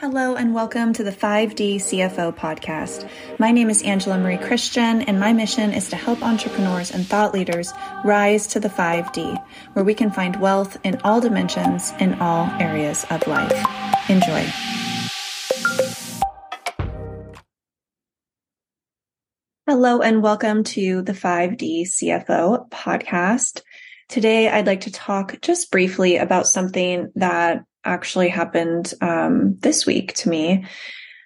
Hello, 0.00 0.34
and 0.34 0.52
welcome 0.52 0.92
to 0.92 1.02
the 1.02 1.10
5D 1.10 1.76
CFO 1.76 2.36
podcast. 2.36 3.08
My 3.38 3.50
name 3.50 3.70
is 3.70 3.82
Angela 3.82 4.18
Marie 4.18 4.36
Christian, 4.36 5.00
and 5.00 5.18
my 5.18 5.32
mission 5.32 5.72
is 5.72 5.88
to 5.88 5.96
help 5.96 6.22
entrepreneurs 6.22 6.90
and 6.90 7.06
thought 7.06 7.32
leaders 7.32 7.72
rise 8.04 8.46
to 8.48 8.60
the 8.60 8.68
5D, 8.68 9.42
where 9.72 9.86
we 9.86 9.94
can 9.94 10.10
find 10.10 10.38
wealth 10.38 10.76
in 10.84 11.00
all 11.02 11.22
dimensions 11.22 11.94
in 11.98 12.12
all 12.20 12.44
areas 12.60 13.06
of 13.08 13.26
life. 13.26 13.50
Enjoy. 14.10 14.46
Hello, 19.66 20.02
and 20.02 20.22
welcome 20.22 20.62
to 20.64 21.00
the 21.00 21.14
5D 21.14 21.84
CFO 21.84 22.68
podcast. 22.68 23.62
Today, 24.10 24.50
I'd 24.50 24.66
like 24.66 24.82
to 24.82 24.92
talk 24.92 25.40
just 25.40 25.70
briefly 25.70 26.18
about 26.18 26.46
something 26.46 27.12
that 27.14 27.64
actually 27.86 28.28
happened 28.28 28.92
um, 29.00 29.56
this 29.58 29.86
week 29.86 30.14
to 30.14 30.28
me 30.28 30.66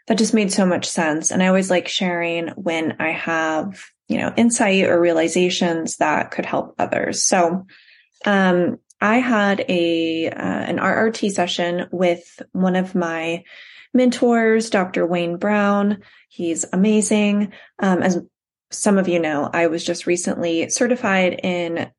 that 0.07 0.19
just 0.19 0.35
made 0.35 0.53
so 0.53 0.67
much 0.67 0.87
sense. 0.87 1.31
And 1.31 1.43
I 1.43 1.49
always 1.49 1.71
like 1.71 1.89
sharing 1.89 2.49
when 2.49 2.97
I 2.99 3.11
have, 3.11 3.85
you 4.09 4.19
know, 4.19 4.33
insight 4.37 4.85
or 4.85 5.01
realizations 5.01 5.97
that 5.97 6.31
could 6.31 6.47
help 6.47 6.75
others. 6.79 7.23
So, 7.23 7.67
um, 8.25 8.79
I 9.01 9.19
had 9.19 9.65
a 9.69 10.29
uh, 10.29 10.33
an 10.37 10.77
RRT 10.77 11.31
session 11.31 11.89
with 11.91 12.43
one 12.53 12.77
of 12.77 12.95
my 12.95 13.45
mentors, 13.95 14.71
Dr. 14.71 15.07
Wayne 15.07 15.37
Brown. 15.37 16.03
He's 16.29 16.67
amazing. 16.73 17.53
Um, 17.79 18.03
as 18.03 18.21
some 18.71 18.99
of 18.99 19.09
you 19.09 19.19
know, 19.19 19.49
I 19.53 19.67
was 19.69 19.85
just 19.85 20.07
recently 20.07 20.69
certified 20.69 21.41
in 21.43 21.91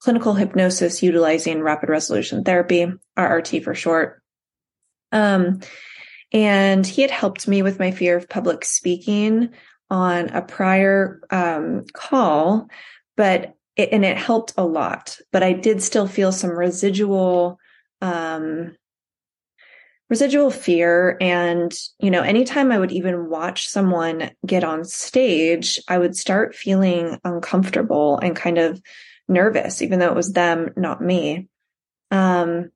clinical 0.00 0.34
hypnosis 0.34 1.02
utilizing 1.02 1.62
rapid 1.62 1.88
resolution 1.88 2.44
therapy, 2.44 2.86
RRT 3.18 3.64
for 3.64 3.74
short. 3.74 4.22
Um, 5.12 5.60
and 6.32 6.86
he 6.86 7.02
had 7.02 7.10
helped 7.10 7.48
me 7.48 7.62
with 7.62 7.78
my 7.78 7.90
fear 7.90 8.16
of 8.16 8.28
public 8.28 8.64
speaking 8.64 9.50
on 9.90 10.28
a 10.28 10.42
prior 10.42 11.20
um, 11.30 11.84
call, 11.94 12.68
but 13.16 13.54
it, 13.76 13.88
and 13.92 14.04
it 14.04 14.18
helped 14.18 14.52
a 14.56 14.64
lot. 14.64 15.18
But 15.32 15.42
I 15.42 15.52
did 15.52 15.82
still 15.82 16.06
feel 16.06 16.32
some 16.32 16.50
residual 16.50 17.58
um, 18.02 18.76
residual 20.10 20.50
fear. 20.50 21.16
And, 21.20 21.72
you 21.98 22.10
know, 22.10 22.22
anytime 22.22 22.72
I 22.72 22.78
would 22.78 22.92
even 22.92 23.28
watch 23.28 23.68
someone 23.68 24.30
get 24.46 24.64
on 24.64 24.84
stage, 24.84 25.80
I 25.88 25.98
would 25.98 26.16
start 26.16 26.54
feeling 26.54 27.18
uncomfortable 27.24 28.18
and 28.18 28.34
kind 28.34 28.58
of 28.58 28.80
nervous, 29.28 29.82
even 29.82 29.98
though 29.98 30.08
it 30.08 30.16
was 30.16 30.32
them, 30.32 30.70
not 30.76 31.02
me. 31.02 31.48
Um, 32.10 32.70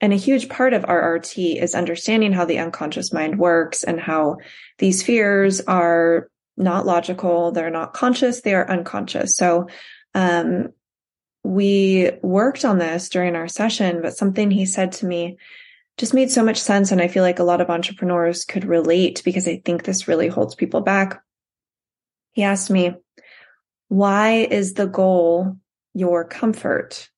and 0.00 0.12
a 0.12 0.16
huge 0.16 0.48
part 0.48 0.74
of 0.74 0.82
RRT 0.82 1.60
is 1.60 1.74
understanding 1.74 2.32
how 2.32 2.44
the 2.44 2.58
unconscious 2.58 3.12
mind 3.12 3.38
works 3.38 3.82
and 3.82 3.98
how 3.98 4.36
these 4.78 5.02
fears 5.02 5.60
are 5.62 6.28
not 6.56 6.86
logical. 6.86 7.52
They're 7.52 7.70
not 7.70 7.94
conscious. 7.94 8.42
They 8.42 8.54
are 8.54 8.70
unconscious. 8.70 9.36
So, 9.36 9.68
um, 10.14 10.68
we 11.46 12.10
worked 12.22 12.64
on 12.64 12.78
this 12.78 13.08
during 13.08 13.36
our 13.36 13.46
session, 13.46 14.02
but 14.02 14.16
something 14.16 14.50
he 14.50 14.66
said 14.66 14.92
to 14.92 15.06
me 15.06 15.38
just 15.96 16.12
made 16.12 16.30
so 16.30 16.44
much 16.44 16.58
sense. 16.58 16.90
And 16.90 17.00
I 17.00 17.08
feel 17.08 17.22
like 17.22 17.38
a 17.38 17.44
lot 17.44 17.60
of 17.60 17.70
entrepreneurs 17.70 18.44
could 18.44 18.64
relate 18.64 19.22
because 19.24 19.46
I 19.46 19.62
think 19.64 19.84
this 19.84 20.08
really 20.08 20.28
holds 20.28 20.54
people 20.54 20.80
back. 20.80 21.22
He 22.32 22.42
asked 22.42 22.68
me, 22.68 22.94
why 23.88 24.48
is 24.50 24.74
the 24.74 24.86
goal 24.86 25.56
your 25.96 26.24
comfort? 26.24 27.08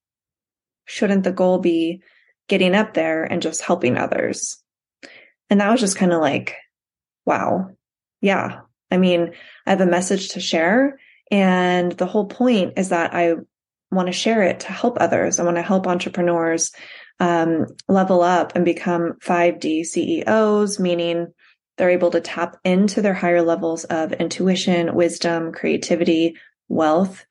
Shouldn't 0.85 1.25
the 1.25 1.33
goal 1.33 1.59
be 1.59 2.03
getting 2.49 2.75
up 2.75 2.95
there 2.95 3.25
and 3.25 3.43
just 3.43 3.61
helping 3.61 3.99
others? 3.99 4.63
And 5.51 5.61
that 5.61 5.71
was 5.71 5.81
just 5.81 5.97
kind 5.97 6.13
of 6.13 6.21
like, 6.21 6.55
wow. 7.27 7.71
Yeah. 8.21 8.61
I 8.91 8.97
mean, 8.97 9.33
I 9.67 9.71
have 9.71 9.81
a 9.81 9.87
message 9.87 10.31
to 10.31 10.41
share. 10.41 10.99
And 11.31 11.93
the 11.93 12.07
whole 12.07 12.27
point 12.27 12.75
is 12.77 12.91
that 12.91 13.15
I 13.15 13.35
want 13.91 14.07
to 14.07 14.13
share 14.13 14.43
it 14.43 14.61
to 14.61 14.73
help 14.73 14.99
others. 15.01 15.41
I 15.41 15.45
want 15.45 15.57
to 15.57 15.63
help 15.63 15.87
entrepreneurs 15.87 16.73
um, 17.19 17.67
level 17.89 18.23
up 18.23 18.53
and 18.55 18.65
become 18.65 19.15
5D 19.25 19.85
CEOs, 19.85 20.79
meaning 20.79 21.33
they're 21.77 21.91
able 21.91 22.13
to 22.13 22.21
tap 22.21 22.59
into 22.65 23.03
their 23.03 23.15
higher 23.15 23.43
levels 23.43 23.85
of 23.85 24.13
intuition, 24.13 24.95
wisdom, 24.95 25.53
creativity, 25.53 26.37
wealth, 26.69 27.25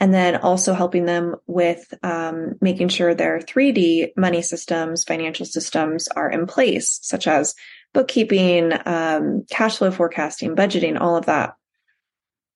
and 0.00 0.12
then 0.12 0.36
also 0.36 0.74
helping 0.74 1.04
them 1.04 1.36
with 1.46 1.92
um, 2.02 2.54
making 2.60 2.88
sure 2.88 3.14
their 3.14 3.38
3D 3.38 4.10
money 4.16 4.42
systems, 4.42 5.04
financial 5.04 5.46
systems 5.46 6.08
are 6.08 6.30
in 6.30 6.46
place, 6.46 6.98
such 7.02 7.26
as 7.26 7.54
bookkeeping, 7.92 8.72
um, 8.86 9.44
cash 9.50 9.78
flow 9.78 9.90
forecasting, 9.90 10.56
budgeting, 10.56 11.00
all 11.00 11.16
of 11.16 11.26
that. 11.26 11.54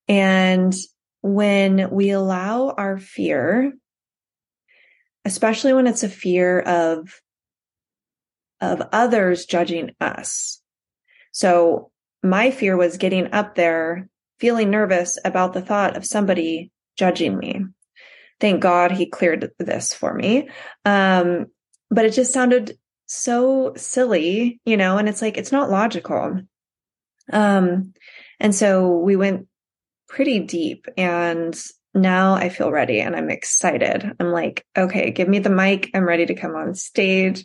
And 0.08 0.74
when 1.20 1.90
we 1.90 2.10
allow 2.10 2.70
our 2.70 2.98
fear 2.98 3.72
especially 5.28 5.74
when 5.74 5.86
it's 5.86 6.02
a 6.02 6.08
fear 6.08 6.60
of 6.60 7.20
of 8.60 8.82
others 8.92 9.44
judging 9.44 9.92
us. 10.00 10.60
So 11.32 11.90
my 12.22 12.50
fear 12.50 12.76
was 12.76 12.96
getting 12.96 13.32
up 13.32 13.54
there 13.54 14.08
feeling 14.40 14.70
nervous 14.70 15.18
about 15.24 15.52
the 15.52 15.60
thought 15.60 15.96
of 15.96 16.06
somebody 16.06 16.72
judging 16.98 17.38
me. 17.38 17.64
Thank 18.40 18.60
God 18.60 18.92
he 18.92 19.06
cleared 19.06 19.50
this 19.58 19.94
for 19.94 20.12
me. 20.12 20.48
Um, 20.84 21.46
but 21.90 22.04
it 22.04 22.12
just 22.12 22.32
sounded 22.32 22.78
so 23.06 23.72
silly, 23.76 24.60
you 24.64 24.76
know, 24.76 24.98
and 24.98 25.08
it's 25.08 25.22
like, 25.22 25.38
it's 25.38 25.52
not 25.52 25.70
logical. 25.70 26.40
Um, 27.32 27.94
and 28.38 28.54
so 28.54 28.98
we 28.98 29.16
went 29.16 29.46
pretty 30.08 30.40
deep 30.40 30.86
and 30.96 31.58
now 31.94 32.34
I 32.34 32.48
feel 32.48 32.70
ready 32.70 33.00
and 33.00 33.16
I'm 33.16 33.30
excited. 33.30 34.12
I'm 34.20 34.30
like, 34.30 34.64
okay, 34.76 35.10
give 35.10 35.28
me 35.28 35.38
the 35.38 35.50
mic. 35.50 35.90
I'm 35.94 36.04
ready 36.04 36.26
to 36.26 36.34
come 36.34 36.54
on 36.54 36.74
stage. 36.74 37.44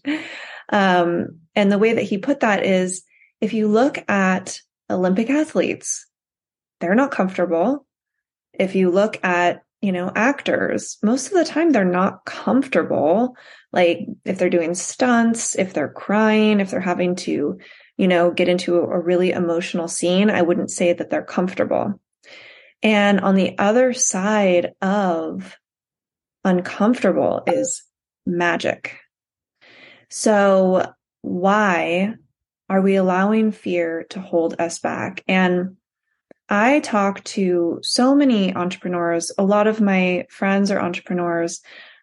Um, 0.70 1.40
and 1.56 1.72
the 1.72 1.78
way 1.78 1.94
that 1.94 2.04
he 2.04 2.18
put 2.18 2.42
that 2.42 2.66
is 2.66 3.04
if 3.42 3.54
you 3.54 3.68
look 3.68 3.98
at 4.10 4.60
Olympic 4.90 5.30
athletes, 5.30 6.08
they're 6.80 6.96
not 6.96 7.12
comfortable. 7.12 7.86
If 8.54 8.76
you 8.76 8.92
look 8.92 9.24
at, 9.24 9.64
you 9.82 9.92
know, 9.92 10.12
actors, 10.16 10.98
most 11.04 11.28
of 11.28 11.34
the 11.34 11.46
time 11.46 11.72
they're 11.72 11.84
not 11.84 12.26
comfortable. 12.26 13.36
Like 13.72 14.08
if 14.24 14.38
they're 14.38 14.50
doing 14.50 14.76
stunts, 14.76 15.58
if 15.58 15.74
they're 15.74 15.90
crying, 15.90 16.60
if 16.60 16.72
they're 16.72 16.80
having 16.80 17.16
to, 17.18 17.58
you 17.98 18.08
know, 18.08 18.32
get 18.32 18.48
into 18.48 18.78
a 18.78 19.00
really 19.00 19.32
emotional 19.32 19.88
scene, 19.88 20.30
I 20.30 20.42
wouldn't 20.42 20.72
say 20.72 20.94
that 20.94 21.10
they're 21.10 21.24
comfortable. 21.24 22.00
And 22.82 23.20
on 23.22 23.36
the 23.36 23.58
other 23.58 23.94
side 23.94 24.74
of 24.82 25.58
uncomfortable 26.44 27.44
is 27.48 27.84
magic. 28.26 28.98
So 30.10 30.94
why 31.22 32.16
are 32.70 32.82
we 32.82 32.96
allowing 32.96 33.52
fear 33.52 34.06
to 34.12 34.20
hold 34.20 34.56
us 34.60 34.80
back? 34.80 35.24
And 35.28 35.78
I 36.54 36.82
talk 36.82 37.24
to 37.24 37.80
so 37.82 38.14
many 38.14 38.56
entrepreneurs. 38.56 39.32
A 39.40 39.44
lot 39.44 39.66
of 39.66 39.82
my 39.82 40.28
friends 40.30 40.70
are 40.70 40.80
entrepreneurs. 40.80 41.62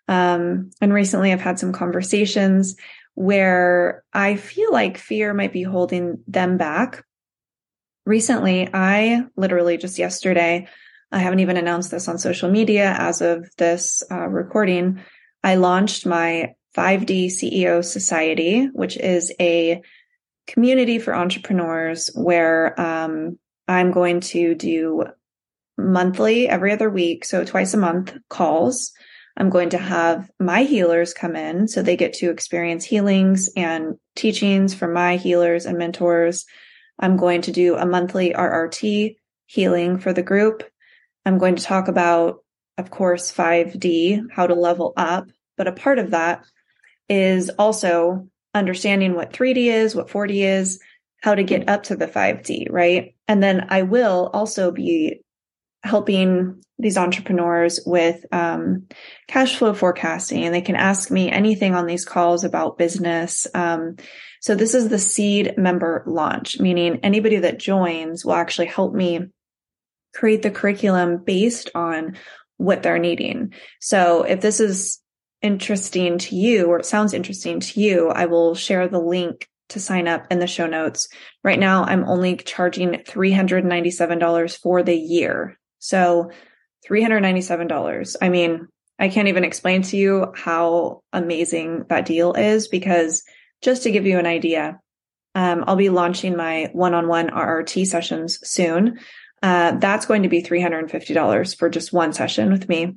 Um, 0.08 0.72
and 0.80 0.92
recently 0.92 1.32
I've 1.32 1.40
had 1.40 1.60
some 1.60 1.72
conversations 1.72 2.74
where 3.14 4.02
I 4.12 4.34
feel 4.34 4.72
like 4.72 4.98
fear 4.98 5.32
might 5.34 5.52
be 5.52 5.62
holding 5.62 6.24
them 6.26 6.56
back 6.56 7.04
recently, 8.04 8.68
I 8.74 9.24
literally 9.36 9.76
just 9.76 10.00
yesterday, 10.00 10.66
I 11.12 11.20
haven't 11.20 11.38
even 11.38 11.56
announced 11.56 11.92
this 11.92 12.08
on 12.08 12.18
social 12.18 12.50
media 12.50 12.92
as 12.98 13.20
of 13.20 13.48
this 13.56 14.02
uh, 14.10 14.26
recording. 14.26 15.00
I 15.44 15.54
launched 15.54 16.06
my 16.06 16.54
5D 16.76 17.26
CEO 17.26 17.84
Society, 17.84 18.66
which 18.72 18.96
is 18.96 19.32
a 19.40 19.80
community 20.48 20.98
for 20.98 21.14
entrepreneurs 21.14 22.10
where 22.14 22.80
um, 22.80 23.38
I'm 23.70 23.92
going 23.92 24.20
to 24.20 24.54
do 24.54 25.04
monthly, 25.78 26.48
every 26.48 26.72
other 26.72 26.90
week, 26.90 27.24
so 27.24 27.44
twice 27.44 27.72
a 27.72 27.78
month 27.78 28.16
calls. 28.28 28.92
I'm 29.36 29.48
going 29.48 29.70
to 29.70 29.78
have 29.78 30.30
my 30.38 30.64
healers 30.64 31.14
come 31.14 31.36
in 31.36 31.68
so 31.68 31.80
they 31.80 31.96
get 31.96 32.14
to 32.14 32.30
experience 32.30 32.84
healings 32.84 33.48
and 33.56 33.94
teachings 34.16 34.74
from 34.74 34.92
my 34.92 35.16
healers 35.16 35.66
and 35.66 35.78
mentors 35.78 36.44
I'm 37.00 37.16
going 37.16 37.42
to 37.42 37.52
do 37.52 37.76
a 37.76 37.86
monthly 37.86 38.34
RRT 38.34 39.16
healing 39.46 39.98
for 39.98 40.12
the 40.12 40.22
group. 40.22 40.62
I'm 41.24 41.38
going 41.38 41.56
to 41.56 41.64
talk 41.64 41.88
about, 41.88 42.44
of 42.76 42.90
course, 42.90 43.32
5D, 43.32 44.26
how 44.30 44.46
to 44.46 44.54
level 44.54 44.92
up. 44.96 45.28
But 45.56 45.66
a 45.66 45.72
part 45.72 45.98
of 45.98 46.10
that 46.10 46.44
is 47.08 47.50
also 47.58 48.28
understanding 48.54 49.14
what 49.14 49.32
3D 49.32 49.66
is, 49.66 49.96
what 49.96 50.08
4D 50.08 50.44
is, 50.44 50.78
how 51.22 51.34
to 51.34 51.42
get 51.42 51.68
up 51.68 51.84
to 51.84 51.96
the 51.96 52.06
5D, 52.06 52.66
right? 52.70 53.14
And 53.30 53.40
then 53.40 53.68
I 53.68 53.82
will 53.82 54.28
also 54.32 54.72
be 54.72 55.20
helping 55.84 56.60
these 56.80 56.96
entrepreneurs 56.96 57.78
with 57.86 58.26
um, 58.32 58.88
cash 59.28 59.54
flow 59.54 59.72
forecasting 59.72 60.42
and 60.42 60.52
they 60.52 60.60
can 60.60 60.74
ask 60.74 61.12
me 61.12 61.30
anything 61.30 61.76
on 61.76 61.86
these 61.86 62.04
calls 62.04 62.42
about 62.42 62.76
business 62.76 63.46
um, 63.54 63.94
So 64.40 64.56
this 64.56 64.74
is 64.74 64.88
the 64.88 64.98
seed 64.98 65.54
member 65.56 66.02
launch, 66.08 66.58
meaning 66.58 66.98
anybody 67.04 67.36
that 67.36 67.60
joins 67.60 68.24
will 68.24 68.34
actually 68.34 68.66
help 68.66 68.94
me 68.94 69.20
create 70.12 70.42
the 70.42 70.50
curriculum 70.50 71.22
based 71.24 71.70
on 71.72 72.16
what 72.56 72.82
they're 72.82 72.98
needing. 72.98 73.52
So 73.80 74.24
if 74.24 74.40
this 74.40 74.58
is 74.58 75.00
interesting 75.40 76.18
to 76.18 76.34
you 76.34 76.66
or 76.66 76.80
it 76.80 76.86
sounds 76.86 77.14
interesting 77.14 77.60
to 77.60 77.80
you, 77.80 78.08
I 78.08 78.26
will 78.26 78.56
share 78.56 78.88
the 78.88 78.98
link 78.98 79.46
to 79.70 79.80
sign 79.80 80.08
up 80.08 80.26
in 80.30 80.38
the 80.38 80.46
show 80.46 80.66
notes. 80.66 81.08
Right 81.42 81.58
now, 81.58 81.84
I'm 81.84 82.08
only 82.08 82.36
charging 82.36 82.90
$397 82.90 84.58
for 84.58 84.82
the 84.82 84.96
year. 84.96 85.58
So 85.78 86.30
$397. 86.88 88.16
I 88.20 88.28
mean, 88.28 88.68
I 88.98 89.08
can't 89.08 89.28
even 89.28 89.44
explain 89.44 89.82
to 89.82 89.96
you 89.96 90.32
how 90.36 91.02
amazing 91.12 91.86
that 91.88 92.06
deal 92.06 92.34
is 92.34 92.68
because 92.68 93.22
just 93.62 93.82
to 93.84 93.90
give 93.90 94.06
you 94.06 94.18
an 94.18 94.26
idea, 94.26 94.78
um, 95.34 95.64
I'll 95.66 95.76
be 95.76 95.88
launching 95.88 96.36
my 96.36 96.70
one-on-one 96.72 97.30
RRT 97.30 97.86
sessions 97.86 98.38
soon. 98.42 98.98
Uh, 99.42 99.72
that's 99.72 100.06
going 100.06 100.24
to 100.24 100.28
be 100.28 100.42
$350 100.42 101.56
for 101.56 101.70
just 101.70 101.92
one 101.92 102.12
session 102.12 102.50
with 102.52 102.68
me. 102.68 102.96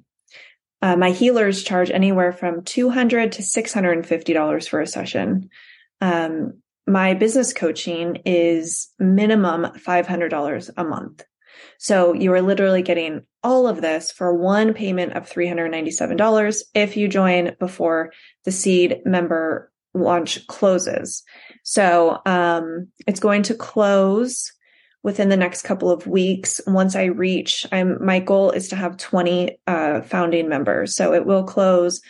Uh, 0.82 0.98
my 0.98 1.12
healers 1.12 1.64
charge 1.64 1.90
anywhere 1.90 2.34
from 2.34 2.64
200 2.64 3.34
to 3.34 3.42
$650 3.42 4.68
for 4.70 4.82
a 4.82 4.88
session. 4.88 5.50
Um, 6.02 6.62
my 6.88 7.14
business 7.14 7.54
coaching 7.54 8.18
is 8.26 8.90
minimum 9.00 9.66
$500 9.78 10.70
a 10.76 10.84
month. 10.84 11.24
So 11.78 12.14
you 12.14 12.34
are 12.34 12.42
literally 12.42 12.82
getting 12.82 13.22
all 13.44 13.68
of 13.68 13.82
this 13.82 14.12
for 14.12 14.34
one 14.34 14.74
payment 14.74 15.14
of 15.14 15.30
$397 15.30 16.62
if 16.74 16.98
you 16.98 17.08
join 17.08 17.56
before 17.60 18.12
the 18.46 18.52
seed 18.52 19.02
member 19.06 19.72
launch 19.94 20.46
closes. 20.48 21.24
So 21.64 22.20
um, 22.26 22.88
it's 23.06 23.20
going 23.20 23.44
to 23.44 23.54
close 23.54 24.52
within 25.04 25.30
the 25.30 25.38
next 25.38 25.64
couple 25.64 25.92
of 25.92 26.08
weeks. 26.08 26.62
Once 26.66 26.96
I 26.96 27.06
reach, 27.06 27.68
I'm 27.72 28.04
my 28.04 28.20
goal 28.20 28.52
is 28.52 28.70
to 28.70 28.76
have 28.76 28.98
20 28.98 29.60
uh, 29.68 30.02
founding 30.02 30.50
members. 30.50 30.96
So 30.96 31.14
it 31.14 31.26
will 31.26 31.44
close 31.44 32.02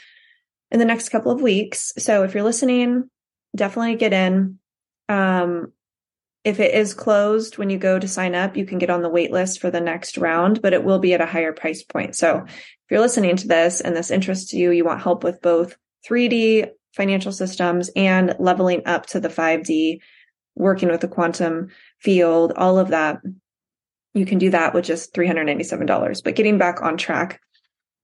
in 0.72 0.80
the 0.80 0.86
next 0.86 1.10
couple 1.10 1.32
of 1.32 1.42
weeks. 1.42 1.94
So 1.98 2.24
if 2.24 2.34
you're 2.34 2.44
listening, 2.44 3.10
definitely 3.56 3.96
get 3.96 4.14
in. 4.14 4.60
Um, 5.14 5.72
if 6.44 6.60
it 6.60 6.74
is 6.74 6.94
closed 6.94 7.58
when 7.58 7.70
you 7.70 7.78
go 7.78 8.00
to 8.00 8.08
sign 8.08 8.36
up, 8.36 8.58
you 8.58 8.66
can 8.66 8.80
get 8.80 8.90
on 8.90 9.02
the 9.02 9.10
wait 9.10 9.32
list 9.32 9.62
for 9.62 9.72
the 9.72 9.80
next 9.80 10.18
round, 10.18 10.62
but 10.62 10.74
it 10.74 10.84
will 10.84 11.00
be 11.00 11.14
at 11.14 11.22
a 11.22 11.26
higher 11.26 11.54
price 11.54 11.84
point. 11.84 12.16
So 12.16 12.44
if 12.46 12.92
you're 12.92 13.00
listening 13.00 13.38
to 13.38 13.48
this 13.48 13.80
and 13.80 13.96
this 13.96 14.12
interests 14.12 14.54
you, 14.54 14.72
you 14.72 14.84
want 14.84 15.02
help 15.02 15.24
with 15.24 15.42
both 15.42 15.78
3D 16.10 16.70
financial 16.96 17.32
systems 17.32 17.90
and 17.96 18.36
leveling 18.40 18.82
up 18.86 19.06
to 19.08 19.20
the 19.20 19.30
5D 19.30 20.00
working 20.56 20.90
with 20.90 21.02
the 21.02 21.08
quantum 21.08 21.70
field, 22.00 22.52
all 22.56 22.78
of 22.78 22.90
that, 22.90 23.20
you 24.14 24.26
can 24.26 24.38
do 24.38 24.50
that 24.50 24.74
with 24.74 24.86
just 24.86 25.14
$397. 25.14 26.24
But 26.24 26.36
getting 26.36 26.58
back 26.58 26.82
on 26.82 26.98
track, 26.98 27.40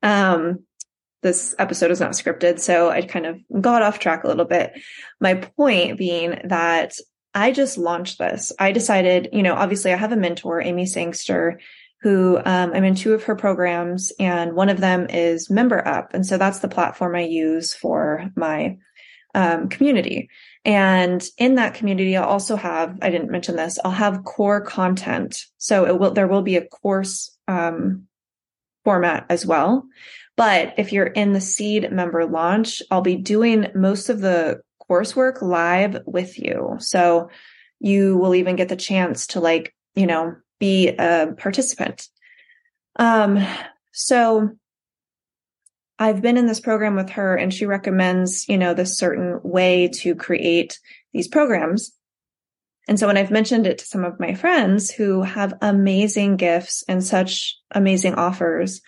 um, 0.02 0.64
this 1.21 1.56
episode 1.60 1.92
is 1.92 2.00
not 2.00 2.12
scripted, 2.12 2.60
so 2.60 2.89
I 2.89 3.01
kind 3.01 3.25
of 3.25 3.39
got 3.62 3.81
off 3.81 4.00
track 4.00 4.24
a 4.24 4.27
little 4.27 4.45
bit. 4.45 4.74
My 5.19 5.36
point 5.36 5.98
being 5.98 6.39
that 6.45 6.94
I 7.33 7.51
just 7.51 7.77
launched 7.77 8.18
this. 8.18 8.51
I 8.60 8.71
decided, 8.71 9.30
you 9.33 9.44
know, 9.44 9.54
obviously 9.54 9.94
I 9.94 9.98
have 9.98 10.12
a 10.12 10.18
mentor, 10.18 10.62
Amy 10.62 10.86
Sangster, 10.86 11.60
who 12.01 12.38
um, 12.38 12.71
I'm 12.74 12.83
in 12.83 12.95
two 12.95 13.13
of 13.13 13.24
her 13.24 13.36
programs, 13.36 14.12
and 14.19 14.54
one 14.54 14.69
of 14.69 14.80
them 14.80 15.07
is 15.10 15.50
MemberUp. 15.50 16.13
And 16.13 16.25
so 16.25 16.38
that's 16.38 16.60
the 16.60 16.68
platform 16.68 17.16
I 17.16 17.21
use 17.21 17.74
for 17.74 18.30
my 18.36 18.77
um, 19.36 19.69
community. 19.69 20.30
And 20.66 21.24
in 21.38 21.56
that 21.56 21.75
community, 21.75 22.18
I'll 22.18 22.27
also 22.27 22.56
have, 22.56 22.98
I 23.01 23.10
didn't 23.10 23.31
mention 23.31 23.56
this, 23.56 23.77
I'll 23.83 23.92
have 23.92 24.24
core 24.24 24.62
content. 24.62 25.44
So 25.57 25.86
it 25.86 26.00
will, 26.00 26.12
there 26.12 26.27
will 26.27 26.42
be 26.42 26.56
a 26.56 26.66
course, 26.66 27.38
um, 27.48 28.07
format 28.90 29.24
as 29.30 29.46
well. 29.46 29.88
But 30.36 30.74
if 30.80 30.92
you're 30.92 31.06
in 31.06 31.34
the 31.34 31.42
seed 31.42 31.92
member 31.92 32.26
launch, 32.26 32.82
I'll 32.90 33.02
be 33.02 33.18
doing 33.18 33.68
most 33.76 34.10
of 34.10 34.20
the 34.20 34.62
coursework 34.90 35.44
live 35.44 36.02
with 36.08 36.40
you. 36.40 36.78
So 36.80 37.30
you 37.80 38.18
will 38.18 38.34
even 38.34 38.56
get 38.56 38.68
the 38.68 38.76
chance 38.76 39.28
to 39.28 39.42
like, 39.42 39.76
you 39.94 40.08
know, 40.08 40.36
be 40.60 40.88
a 40.88 41.36
participant. 41.38 42.08
Um, 42.96 43.46
so 43.92 44.50
I've 46.00 46.24
been 46.24 46.38
in 46.38 46.48
this 46.48 46.60
program 46.60 46.96
with 46.96 47.12
her 47.12 47.36
and 47.36 47.54
she 47.54 47.68
recommends, 47.68 48.50
you 48.50 48.58
know, 48.58 48.74
this 48.74 48.98
certain 48.98 49.40
way 49.44 49.90
to 50.00 50.16
create 50.16 50.80
these 51.14 51.28
programs. 51.28 51.92
And 52.90 53.00
so 53.00 53.08
when 53.08 53.18
I've 53.18 53.32
mentioned 53.32 53.68
it 53.68 53.78
to 53.78 53.86
some 53.86 54.04
of 54.04 54.20
my 54.20 54.34
friends 54.34 54.90
who 54.90 55.22
have 55.22 55.54
amazing 55.62 56.38
gifts 56.38 56.84
and 56.88 57.04
such 57.04 57.56
amazing 57.72 58.16
offers, 58.16 58.82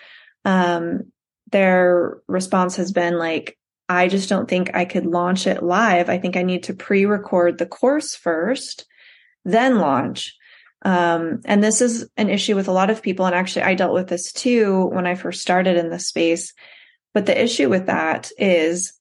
um, 0.43 1.11
their 1.51 2.17
response 2.27 2.77
has 2.77 2.91
been 2.91 3.17
like, 3.17 3.57
I 3.87 4.07
just 4.07 4.27
don't 4.27 4.49
think 4.49 4.71
I 4.73 4.85
could 4.85 5.05
launch 5.05 5.45
it 5.45 5.61
live. 5.61 6.09
I 6.09 6.17
think 6.17 6.35
I 6.35 6.41
need 6.41 6.63
to 6.63 6.73
pre-record 6.73 7.57
the 7.57 7.65
course 7.65 8.15
first, 8.15 8.85
then 9.45 9.77
launch. 9.77 10.35
Um, 10.81 11.41
and 11.45 11.63
this 11.63 11.79
is 11.79 12.09
an 12.17 12.29
issue 12.29 12.55
with 12.55 12.67
a 12.67 12.73
lot 12.73 12.89
of 12.89 13.03
people. 13.03 13.27
And 13.27 13.35
actually, 13.35 13.63
I 13.63 13.75
dealt 13.75 13.93
with 13.93 14.07
this 14.07 14.33
too 14.33 14.85
when 14.87 15.05
I 15.05 15.13
first 15.13 15.41
started 15.41 15.77
in 15.77 15.89
this 15.89 16.07
space 16.07 16.53
but 17.13 17.25
the 17.25 17.41
issue 17.41 17.69
with 17.69 17.87
that 17.87 18.31
is 18.37 18.93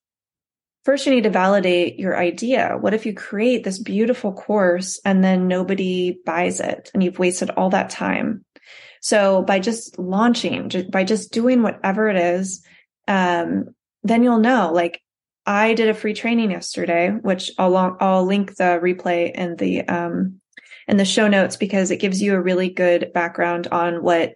first 0.84 1.06
you 1.06 1.14
need 1.14 1.24
to 1.24 1.30
validate 1.30 1.98
your 1.98 2.16
idea. 2.16 2.76
What 2.80 2.94
if 2.94 3.06
you 3.06 3.14
create 3.14 3.64
this 3.64 3.78
beautiful 3.78 4.32
course 4.32 5.00
and 5.04 5.22
then 5.22 5.48
nobody 5.48 6.18
buys 6.24 6.60
it 6.60 6.90
and 6.94 7.02
you've 7.02 7.18
wasted 7.18 7.50
all 7.50 7.70
that 7.70 7.90
time? 7.90 8.44
So 9.00 9.42
by 9.42 9.60
just 9.60 9.98
launching, 9.98 10.70
by 10.90 11.04
just 11.04 11.32
doing 11.32 11.62
whatever 11.62 12.08
it 12.08 12.16
is, 12.16 12.64
um, 13.08 13.74
then 14.02 14.22
you'll 14.22 14.38
know, 14.38 14.72
like 14.72 15.02
I 15.46 15.74
did 15.74 15.88
a 15.88 15.94
free 15.94 16.14
training 16.14 16.50
yesterday, 16.50 17.10
which 17.10 17.50
I'll, 17.58 17.96
I'll 18.00 18.24
link 18.24 18.56
the 18.56 18.78
replay 18.82 19.32
in 19.32 19.56
the, 19.56 19.82
um, 19.88 20.40
in 20.86 20.96
the 20.96 21.04
show 21.04 21.28
notes 21.28 21.56
because 21.56 21.90
it 21.90 22.00
gives 22.00 22.20
you 22.20 22.34
a 22.34 22.40
really 22.40 22.68
good 22.68 23.12
background 23.14 23.68
on 23.68 24.02
what 24.02 24.34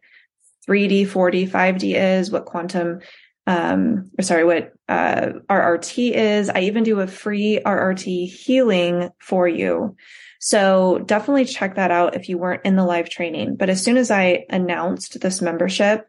3D, 0.66 1.06
4D, 1.06 1.48
5D 1.48 1.94
is, 1.94 2.30
what 2.30 2.46
quantum 2.46 3.00
um, 3.46 4.10
or 4.18 4.22
sorry, 4.22 4.44
what 4.44 4.72
uh, 4.88 5.32
RRT 5.50 6.12
is. 6.12 6.48
I 6.48 6.60
even 6.60 6.82
do 6.82 7.00
a 7.00 7.06
free 7.06 7.60
RRT 7.64 8.32
healing 8.32 9.10
for 9.20 9.46
you. 9.46 9.96
So 10.40 10.98
definitely 11.06 11.44
check 11.44 11.76
that 11.76 11.90
out 11.90 12.16
if 12.16 12.28
you 12.28 12.38
weren't 12.38 12.64
in 12.64 12.76
the 12.76 12.84
live 12.84 13.08
training. 13.08 13.56
But 13.56 13.70
as 13.70 13.82
soon 13.82 13.96
as 13.96 14.10
I 14.10 14.44
announced 14.50 15.20
this 15.20 15.40
membership, 15.40 16.06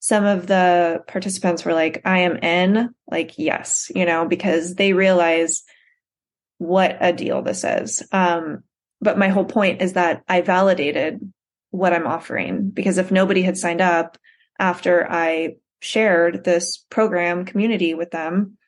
some 0.00 0.24
of 0.24 0.46
the 0.46 1.02
participants 1.08 1.64
were 1.64 1.74
like, 1.74 2.02
I 2.04 2.20
am 2.20 2.36
in, 2.36 2.90
like, 3.10 3.34
yes, 3.38 3.90
you 3.94 4.04
know, 4.04 4.26
because 4.26 4.74
they 4.74 4.92
realize 4.92 5.62
what 6.58 6.96
a 7.00 7.12
deal 7.12 7.42
this 7.42 7.64
is. 7.64 8.02
Um, 8.12 8.62
but 9.00 9.18
my 9.18 9.28
whole 9.28 9.44
point 9.44 9.82
is 9.82 9.94
that 9.94 10.22
I 10.28 10.42
validated 10.42 11.20
what 11.70 11.92
I'm 11.92 12.06
offering 12.06 12.70
because 12.70 12.98
if 12.98 13.10
nobody 13.10 13.42
had 13.42 13.58
signed 13.58 13.80
up 13.80 14.16
after 14.58 15.06
I 15.10 15.56
shared 15.86 16.44
this 16.44 16.84
program 16.90 17.44
community 17.44 17.94
with 17.94 18.10
them, 18.10 18.58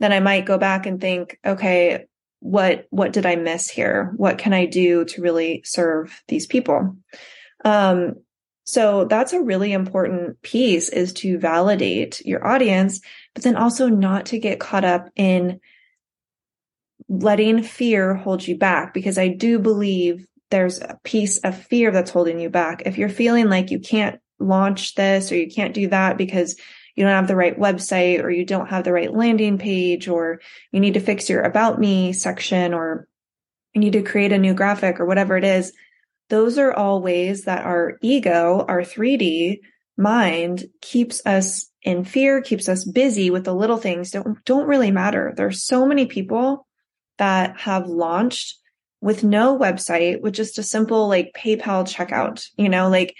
then 0.00 0.12
I 0.12 0.20
might 0.20 0.46
go 0.46 0.58
back 0.58 0.86
and 0.86 1.00
think, 1.00 1.38
okay, 1.44 2.06
what 2.40 2.86
what 2.90 3.12
did 3.12 3.26
I 3.26 3.36
miss 3.36 3.68
here? 3.68 4.12
What 4.16 4.38
can 4.38 4.52
I 4.52 4.66
do 4.66 5.04
to 5.06 5.22
really 5.22 5.62
serve 5.64 6.22
these 6.28 6.46
people? 6.46 6.96
Um, 7.64 8.16
so 8.64 9.06
that's 9.06 9.32
a 9.32 9.42
really 9.42 9.72
important 9.72 10.40
piece 10.42 10.90
is 10.90 11.14
to 11.14 11.38
validate 11.38 12.20
your 12.24 12.46
audience, 12.46 13.00
but 13.34 13.42
then 13.42 13.56
also 13.56 13.88
not 13.88 14.26
to 14.26 14.38
get 14.38 14.60
caught 14.60 14.84
up 14.84 15.08
in 15.16 15.60
letting 17.08 17.62
fear 17.62 18.14
hold 18.14 18.46
you 18.46 18.56
back 18.56 18.92
because 18.92 19.16
I 19.16 19.28
do 19.28 19.58
believe 19.58 20.26
there's 20.50 20.80
a 20.80 20.98
piece 21.02 21.38
of 21.38 21.60
fear 21.60 21.90
that's 21.90 22.10
holding 22.10 22.38
you 22.38 22.50
back. 22.50 22.82
If 22.84 22.98
you're 22.98 23.08
feeling 23.08 23.48
like 23.48 23.70
you 23.70 23.80
can't 23.80 24.20
launch 24.38 24.94
this 24.94 25.32
or 25.32 25.36
you 25.36 25.50
can't 25.50 25.74
do 25.74 25.88
that 25.88 26.16
because 26.16 26.56
you 26.94 27.04
don't 27.04 27.12
have 27.12 27.28
the 27.28 27.36
right 27.36 27.58
website 27.58 28.22
or 28.22 28.30
you 28.30 28.44
don't 28.44 28.70
have 28.70 28.84
the 28.84 28.92
right 28.92 29.12
landing 29.12 29.58
page 29.58 30.08
or 30.08 30.40
you 30.72 30.80
need 30.80 30.94
to 30.94 31.00
fix 31.00 31.28
your 31.28 31.42
about 31.42 31.78
me 31.78 32.12
section 32.12 32.74
or 32.74 33.06
you 33.72 33.80
need 33.80 33.92
to 33.92 34.02
create 34.02 34.32
a 34.32 34.38
new 34.38 34.54
graphic 34.54 34.98
or 34.98 35.06
whatever 35.06 35.36
it 35.36 35.44
is. 35.44 35.72
Those 36.28 36.58
are 36.58 36.72
all 36.72 37.00
ways 37.00 37.44
that 37.44 37.64
our 37.64 37.98
ego, 38.02 38.64
our 38.68 38.82
3D 38.82 39.60
mind 39.96 40.64
keeps 40.80 41.24
us 41.24 41.70
in 41.82 42.04
fear, 42.04 42.42
keeps 42.42 42.68
us 42.68 42.84
busy 42.84 43.30
with 43.30 43.44
the 43.44 43.54
little 43.54 43.78
things 43.78 44.10
don't, 44.10 44.44
don't 44.44 44.66
really 44.66 44.90
matter. 44.90 45.32
There's 45.36 45.64
so 45.64 45.86
many 45.86 46.06
people 46.06 46.66
that 47.18 47.60
have 47.60 47.86
launched 47.86 48.56
with 49.00 49.22
no 49.22 49.56
website 49.56 50.20
with 50.20 50.34
just 50.34 50.58
a 50.58 50.62
simple 50.62 51.08
like 51.08 51.32
PayPal 51.36 51.84
checkout, 51.86 52.44
you 52.56 52.68
know, 52.68 52.88
like 52.88 53.14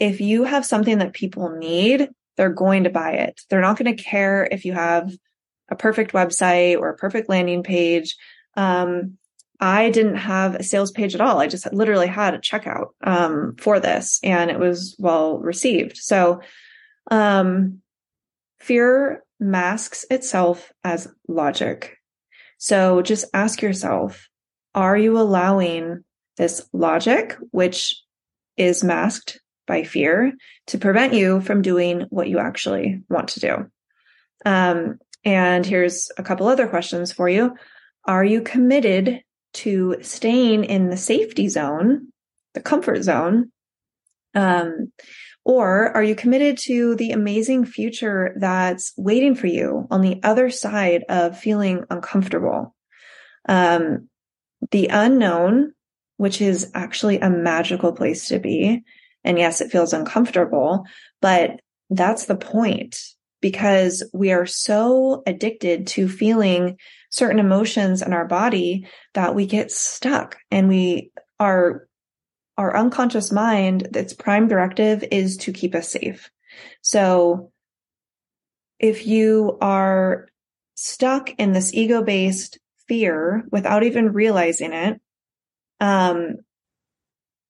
if 0.00 0.20
you 0.20 0.44
have 0.44 0.64
something 0.64 0.98
that 0.98 1.12
people 1.12 1.50
need, 1.50 2.08
they're 2.36 2.48
going 2.48 2.84
to 2.84 2.90
buy 2.90 3.12
it. 3.12 3.42
They're 3.48 3.60
not 3.60 3.76
going 3.76 3.94
to 3.94 4.02
care 4.02 4.48
if 4.50 4.64
you 4.64 4.72
have 4.72 5.12
a 5.70 5.76
perfect 5.76 6.12
website 6.12 6.78
or 6.78 6.88
a 6.88 6.96
perfect 6.96 7.28
landing 7.28 7.62
page. 7.62 8.16
Um, 8.56 9.18
I 9.60 9.90
didn't 9.90 10.16
have 10.16 10.54
a 10.54 10.62
sales 10.62 10.90
page 10.90 11.14
at 11.14 11.20
all. 11.20 11.38
I 11.38 11.46
just 11.46 11.70
literally 11.70 12.06
had 12.06 12.34
a 12.34 12.38
checkout 12.38 12.88
um, 13.04 13.56
for 13.58 13.78
this 13.78 14.18
and 14.22 14.50
it 14.50 14.58
was 14.58 14.96
well 14.98 15.38
received. 15.38 15.98
So, 15.98 16.40
um, 17.10 17.82
fear 18.58 19.22
masks 19.38 20.06
itself 20.10 20.72
as 20.82 21.08
logic. 21.28 21.98
So 22.56 23.02
just 23.02 23.26
ask 23.34 23.60
yourself, 23.60 24.28
are 24.74 24.96
you 24.96 25.18
allowing 25.18 26.04
this 26.36 26.66
logic, 26.72 27.36
which 27.50 28.02
is 28.56 28.82
masked 28.82 29.40
by 29.70 29.84
fear, 29.84 30.32
to 30.66 30.78
prevent 30.78 31.14
you 31.14 31.40
from 31.40 31.62
doing 31.62 32.06
what 32.10 32.28
you 32.28 32.40
actually 32.40 33.02
want 33.08 33.28
to 33.28 33.40
do? 33.40 33.70
Um, 34.44 34.98
and 35.24 35.64
here's 35.64 36.10
a 36.18 36.24
couple 36.24 36.48
other 36.48 36.66
questions 36.66 37.12
for 37.12 37.28
you. 37.28 37.54
Are 38.04 38.24
you 38.24 38.40
committed 38.42 39.22
to 39.52 39.96
staying 40.00 40.64
in 40.64 40.90
the 40.90 40.96
safety 40.96 41.48
zone, 41.48 42.08
the 42.54 42.60
comfort 42.60 43.02
zone? 43.04 43.52
Um, 44.34 44.92
or 45.44 45.94
are 45.96 46.02
you 46.02 46.16
committed 46.16 46.58
to 46.64 46.96
the 46.96 47.12
amazing 47.12 47.64
future 47.64 48.34
that's 48.40 48.92
waiting 48.96 49.36
for 49.36 49.46
you 49.46 49.86
on 49.88 50.00
the 50.00 50.18
other 50.24 50.50
side 50.50 51.04
of 51.08 51.38
feeling 51.38 51.84
uncomfortable? 51.90 52.74
Um, 53.48 54.08
the 54.72 54.88
unknown, 54.88 55.74
which 56.16 56.40
is 56.40 56.72
actually 56.74 57.20
a 57.20 57.30
magical 57.30 57.92
place 57.92 58.26
to 58.28 58.40
be. 58.40 58.82
And 59.24 59.38
yes, 59.38 59.60
it 59.60 59.70
feels 59.70 59.92
uncomfortable, 59.92 60.84
but 61.20 61.60
that's 61.90 62.26
the 62.26 62.36
point 62.36 63.00
because 63.40 64.02
we 64.12 64.32
are 64.32 64.46
so 64.46 65.22
addicted 65.26 65.86
to 65.88 66.08
feeling 66.08 66.76
certain 67.10 67.38
emotions 67.38 68.02
in 68.02 68.12
our 68.12 68.26
body 68.26 68.86
that 69.14 69.34
we 69.34 69.46
get 69.46 69.70
stuck 69.70 70.36
and 70.50 70.68
we 70.68 71.10
are 71.38 71.86
our 72.58 72.76
unconscious 72.76 73.32
mind 73.32 73.96
its 73.96 74.12
prime 74.12 74.46
directive 74.46 75.02
is 75.10 75.38
to 75.38 75.52
keep 75.52 75.74
us 75.74 75.88
safe. 75.88 76.30
So 76.82 77.52
if 78.78 79.06
you 79.06 79.56
are 79.62 80.28
stuck 80.74 81.30
in 81.38 81.52
this 81.52 81.72
ego 81.72 82.02
based 82.02 82.58
fear 82.86 83.44
without 83.50 83.82
even 83.82 84.12
realizing 84.12 84.72
it 84.72 85.00
um 85.80 86.36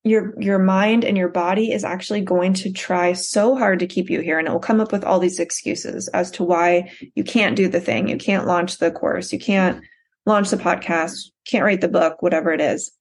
your 0.03 0.35
your 0.41 0.59
mind 0.59 1.05
and 1.05 1.17
your 1.17 1.29
body 1.29 1.73
is 1.73 1.85
actually 1.85 2.23
going 2.23 2.55
to 2.55 2.73
try 2.73 3.13
so 3.13 3.55
hard 3.55 3.81
to 3.81 3.87
keep 3.87 4.09
you 4.09 4.21
here 4.21 4.39
and 4.39 4.49
it 4.49 4.51
will 4.51 4.59
come 4.59 4.81
up 4.81 4.93
with 4.93 5.05
all 5.05 5.19
these 5.19 5.39
excuses 5.39 6.09
as 6.09 6.31
to 6.31 6.43
why 6.43 6.91
you 7.15 7.23
can't 7.23 7.55
do 7.55 7.69
the 7.69 7.81
thing 7.81 8.09
you 8.09 8.17
can't 8.17 8.47
launch 8.47 8.79
the 8.79 8.91
course 8.91 9.31
you 9.33 9.39
can't 9.39 9.83
launch 10.25 10.49
the 10.51 10.57
podcast 10.57 11.31
can't 11.47 11.65
write 11.65 11.81
the 11.81 11.89
book 11.89 12.23
whatever 12.23 12.53
it 12.53 12.61
is. 12.61 12.93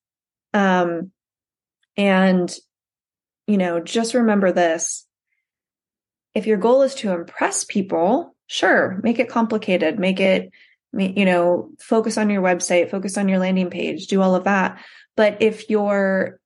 Um 0.54 1.12
and 1.96 2.54
you 3.48 3.58
know 3.58 3.80
just 3.80 4.14
remember 4.14 4.52
this. 4.52 5.06
If 6.36 6.48
your 6.48 6.58
goal 6.58 6.82
is 6.82 6.96
to 6.96 7.12
impress 7.12 7.64
people 7.64 8.36
sure 8.48 9.00
make 9.04 9.20
it 9.20 9.30
complicated 9.30 10.00
make 10.00 10.20
it 10.20 10.50
you 10.92 11.26
know 11.26 11.70
focus 11.80 12.18
on 12.18 12.30
your 12.30 12.42
website 12.42 12.90
focus 12.90 13.16
on 13.16 13.30
your 13.30 13.38
landing 13.38 13.70
page 13.70 14.08
do 14.08 14.22
all 14.22 14.36
of 14.36 14.44
that. 14.46 14.82
But 15.16 15.42
if 15.42 15.70
you're 15.70 16.40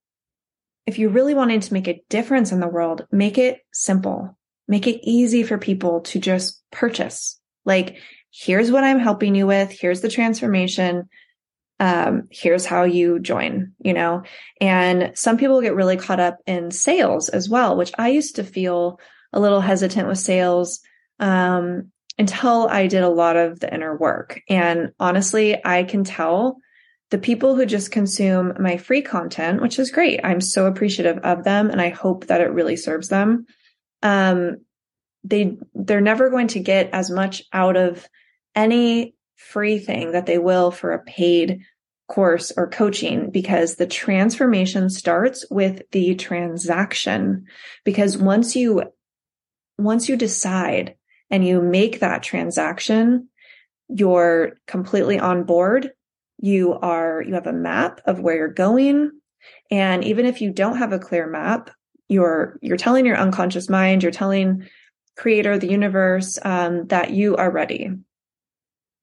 if 0.85 0.99
you 0.99 1.09
really 1.09 1.33
wanted 1.33 1.61
to 1.63 1.73
make 1.73 1.87
a 1.87 2.01
difference 2.09 2.51
in 2.51 2.59
the 2.59 2.67
world, 2.67 3.07
make 3.11 3.37
it 3.37 3.59
simple. 3.71 4.37
Make 4.67 4.87
it 4.87 5.01
easy 5.03 5.43
for 5.43 5.57
people 5.57 6.01
to 6.01 6.19
just 6.19 6.61
purchase. 6.71 7.39
Like, 7.65 7.97
here's 8.31 8.71
what 8.71 8.83
I'm 8.83 8.99
helping 8.99 9.35
you 9.35 9.47
with. 9.47 9.71
Here's 9.71 10.01
the 10.01 10.09
transformation. 10.09 11.09
Um, 11.79 12.27
here's 12.31 12.65
how 12.65 12.83
you 12.83 13.19
join, 13.19 13.73
you 13.79 13.93
know, 13.93 14.23
and 14.61 15.11
some 15.15 15.37
people 15.37 15.61
get 15.61 15.75
really 15.75 15.97
caught 15.97 16.19
up 16.19 16.37
in 16.45 16.71
sales 16.71 17.29
as 17.29 17.49
well, 17.49 17.75
which 17.75 17.91
I 17.97 18.09
used 18.09 18.37
to 18.37 18.43
feel 18.43 18.99
a 19.33 19.39
little 19.39 19.59
hesitant 19.59 20.07
with 20.07 20.19
sales. 20.19 20.79
Um, 21.19 21.91
until 22.17 22.67
I 22.67 22.87
did 22.87 23.03
a 23.03 23.09
lot 23.09 23.35
of 23.35 23.59
the 23.59 23.73
inner 23.73 23.95
work. 23.97 24.41
And 24.49 24.91
honestly, 24.99 25.59
I 25.65 25.83
can 25.83 26.03
tell 26.03 26.57
the 27.13 27.19
people 27.19 27.55
who 27.55 27.63
just 27.67 27.91
consume 27.91 28.55
my 28.59 28.75
free 28.75 29.03
content, 29.03 29.61
which 29.61 29.77
is 29.77 29.91
great. 29.91 30.19
I'm 30.23 30.41
so 30.41 30.65
appreciative 30.65 31.19
of 31.19 31.43
them 31.43 31.69
and 31.69 31.79
I 31.79 31.89
hope 31.89 32.25
that 32.25 32.41
it 32.41 32.51
really 32.51 32.75
serves 32.75 33.07
them. 33.07 33.45
Um, 34.01 34.61
they, 35.23 35.59
they're 35.75 36.01
never 36.01 36.31
going 36.31 36.47
to 36.47 36.59
get 36.59 36.89
as 36.91 37.11
much 37.11 37.43
out 37.53 37.77
of 37.77 38.09
any 38.55 39.13
free 39.35 39.77
thing 39.77 40.13
that 40.13 40.25
they 40.25 40.39
will 40.39 40.71
for 40.71 40.91
a 40.91 41.03
paid 41.03 41.61
course 42.07 42.51
or 42.57 42.67
coaching 42.67 43.29
because 43.29 43.75
the 43.75 43.85
transformation 43.85 44.89
starts 44.89 45.45
with 45.51 45.83
the 45.91 46.15
transaction. 46.15 47.45
Because 47.83 48.17
once 48.17 48.55
you, 48.55 48.91
once 49.77 50.09
you 50.09 50.15
decide 50.15 50.95
and 51.29 51.45
you 51.45 51.61
make 51.61 51.99
that 51.99 52.23
transaction, 52.23 53.29
you're 53.87 54.53
completely 54.65 55.19
on 55.19 55.43
board 55.43 55.91
you 56.43 56.73
are, 56.73 57.23
you 57.25 57.35
have 57.35 57.47
a 57.47 57.53
map 57.53 58.01
of 58.05 58.19
where 58.19 58.35
you're 58.35 58.49
going. 58.49 59.11
And 59.71 60.03
even 60.03 60.25
if 60.25 60.41
you 60.41 60.51
don't 60.51 60.75
have 60.75 60.91
a 60.91 60.99
clear 60.99 61.25
map, 61.25 61.69
you're, 62.09 62.59
you're 62.61 62.75
telling 62.75 63.05
your 63.05 63.15
unconscious 63.15 63.69
mind, 63.69 64.03
you're 64.03 64.11
telling 64.11 64.67
creator, 65.15 65.57
the 65.57 65.71
universe, 65.71 66.37
um, 66.43 66.87
that 66.87 67.11
you 67.11 67.37
are 67.37 67.49
ready. 67.49 67.91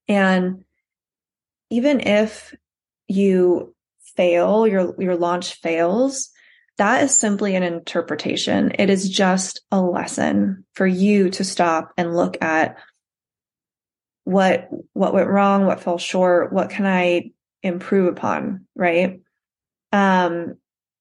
And 0.07 0.67
even 1.71 2.01
if 2.01 2.55
you 3.09 3.75
fail, 4.17 4.67
your, 4.67 4.95
your 4.99 5.17
launch 5.17 5.55
fails, 5.55 6.29
that 6.77 7.05
is 7.05 7.17
simply 7.17 7.57
an 7.57 7.63
interpretation. 7.63 8.73
It 8.79 8.91
is 8.91 9.09
just 9.09 9.63
a 9.73 9.81
lesson 9.81 10.67
for 10.75 10.87
you 10.87 11.31
to 11.31 11.45
stop 11.45 11.95
and 11.97 12.15
look 12.15 12.37
at 12.43 12.77
what 14.31 14.69
what 14.93 15.13
went 15.13 15.29
wrong 15.29 15.67
what 15.67 15.81
fell 15.81 15.99
short 15.99 16.53
what 16.53 16.71
can 16.71 16.87
i 16.87 17.31
improve 17.63 18.07
upon 18.07 18.67
right? 18.75 19.21
Um 19.93 20.57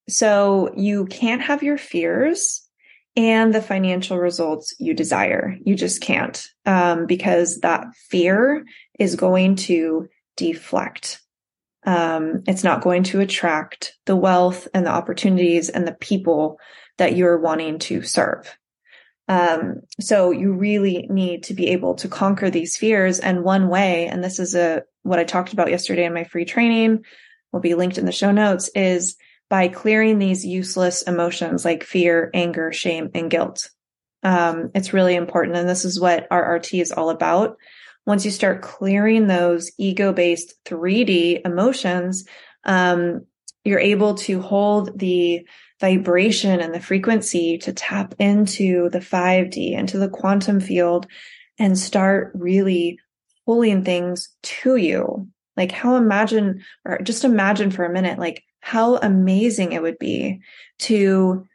so 0.10 0.74
you 0.76 1.06
can't 1.06 1.42
have 1.42 1.64
your 1.64 1.78
fears 1.78 2.68
and 3.16 3.54
the 3.54 3.62
financial 3.62 4.18
results 4.18 4.74
you 4.80 4.94
desire. 4.94 5.58
You 5.64 5.76
just 5.76 6.02
can't 6.02 6.44
um, 6.66 7.06
because 7.06 7.60
that 7.60 7.86
fear 8.10 8.66
is 8.98 9.16
going 9.16 9.56
to 9.58 10.08
deflect. 10.36 11.22
Um, 11.86 12.44
it's 12.48 12.64
not 12.64 12.82
going 12.82 13.04
to 13.04 13.22
attract 13.22 13.94
the 14.06 14.16
wealth 14.16 14.68
and 14.74 14.86
the 14.86 14.92
opportunities 14.92 15.70
and 15.70 15.88
the 15.88 15.94
people 15.94 16.60
that 16.98 17.16
you're 17.16 17.40
wanting 17.40 17.80
to 17.80 18.02
serve 18.02 18.58
um, 19.30 19.82
so 20.02 20.32
you 20.32 20.54
really 20.54 21.06
need 21.08 21.44
to 21.44 21.54
be 21.54 21.68
able 21.68 21.94
to 21.96 22.08
conquer 22.08 22.50
these 22.50 22.76
fears. 22.76 23.20
And 23.20 23.44
one 23.44 23.70
way, 23.70 24.08
and 24.08 24.24
this 24.24 24.40
is 24.40 24.56
a, 24.56 24.82
what 25.04 25.20
I 25.20 25.24
talked 25.24 25.54
about 25.54 25.70
yesterday 25.70 26.06
in 26.06 26.16
my 26.16 26.24
free 26.24 26.46
training 26.46 27.06
will 27.54 27.60
be 27.60 27.76
linked 27.76 28.00
in 28.00 28.06
the 28.06 28.12
show 28.12 28.32
notes 28.32 28.70
is 28.74 29.16
by 29.48 29.68
clearing 29.68 30.18
these 30.18 30.46
useless 30.46 31.04
emotions 31.04 31.64
like 31.64 31.84
fear, 31.84 32.32
anger, 32.34 32.74
shame, 32.74 33.12
and 33.14 33.30
guilt. 33.30 33.70
Um, 34.24 34.72
it's 34.74 34.94
really 34.94 35.16
important. 35.16 35.58
And 35.58 35.70
this 35.70 35.86
is 35.86 36.00
what 36.00 36.30
RRT 36.30 36.82
is 36.82 36.92
all 36.92 37.12
about. 37.12 37.58
Once 38.08 38.26
you 38.26 38.32
start 38.32 38.64
clearing 38.64 39.28
those 39.28 39.72
ego 39.78 40.12
based 40.12 40.56
3D 40.66 41.42
emotions, 41.46 42.26
um, 42.64 43.28
you're 43.64 43.80
able 43.80 44.16
to 44.16 44.42
hold 44.42 44.98
the 44.98 45.48
vibration 45.80 46.60
and 46.60 46.74
the 46.74 46.80
frequency 46.80 47.58
to 47.60 47.74
tap 47.74 48.14
into 48.20 48.90
the 48.90 49.00
5D, 49.00 49.78
into 49.78 49.98
the 49.98 50.10
quantum 50.10 50.60
field 50.60 51.08
and 51.58 51.78
start 51.78 52.32
really 52.36 53.00
pulling 53.46 53.84
things 53.84 54.30
to 54.44 54.76
you. 54.76 55.28
Like 55.56 55.72
how 55.72 55.96
imagine, 55.96 56.64
or 56.86 57.00
just 57.00 57.24
imagine 57.24 57.72
for 57.72 57.86
a 57.86 57.92
minute, 57.92 58.20
like 58.20 58.44
how 58.62 58.98
amazing 58.98 59.72
it 59.72 59.82
would 59.82 60.00
be 60.00 60.42
to 60.80 61.46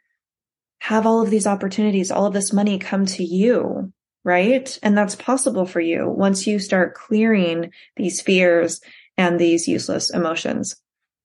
have 0.79 1.07
all 1.07 1.21
of 1.21 1.29
these 1.29 1.47
opportunities, 1.47 2.11
all 2.11 2.25
of 2.25 2.33
this 2.33 2.53
money 2.53 2.77
come 2.77 3.05
to 3.07 3.23
you, 3.23 3.91
right? 4.23 4.77
And 4.83 4.97
that's 4.97 5.15
possible 5.15 5.65
for 5.65 5.79
you 5.79 6.07
once 6.07 6.45
you 6.45 6.59
start 6.59 6.93
clearing 6.93 7.71
these 7.95 8.21
fears 8.21 8.81
and 9.17 9.39
these 9.39 9.67
useless 9.67 10.09
emotions. 10.09 10.75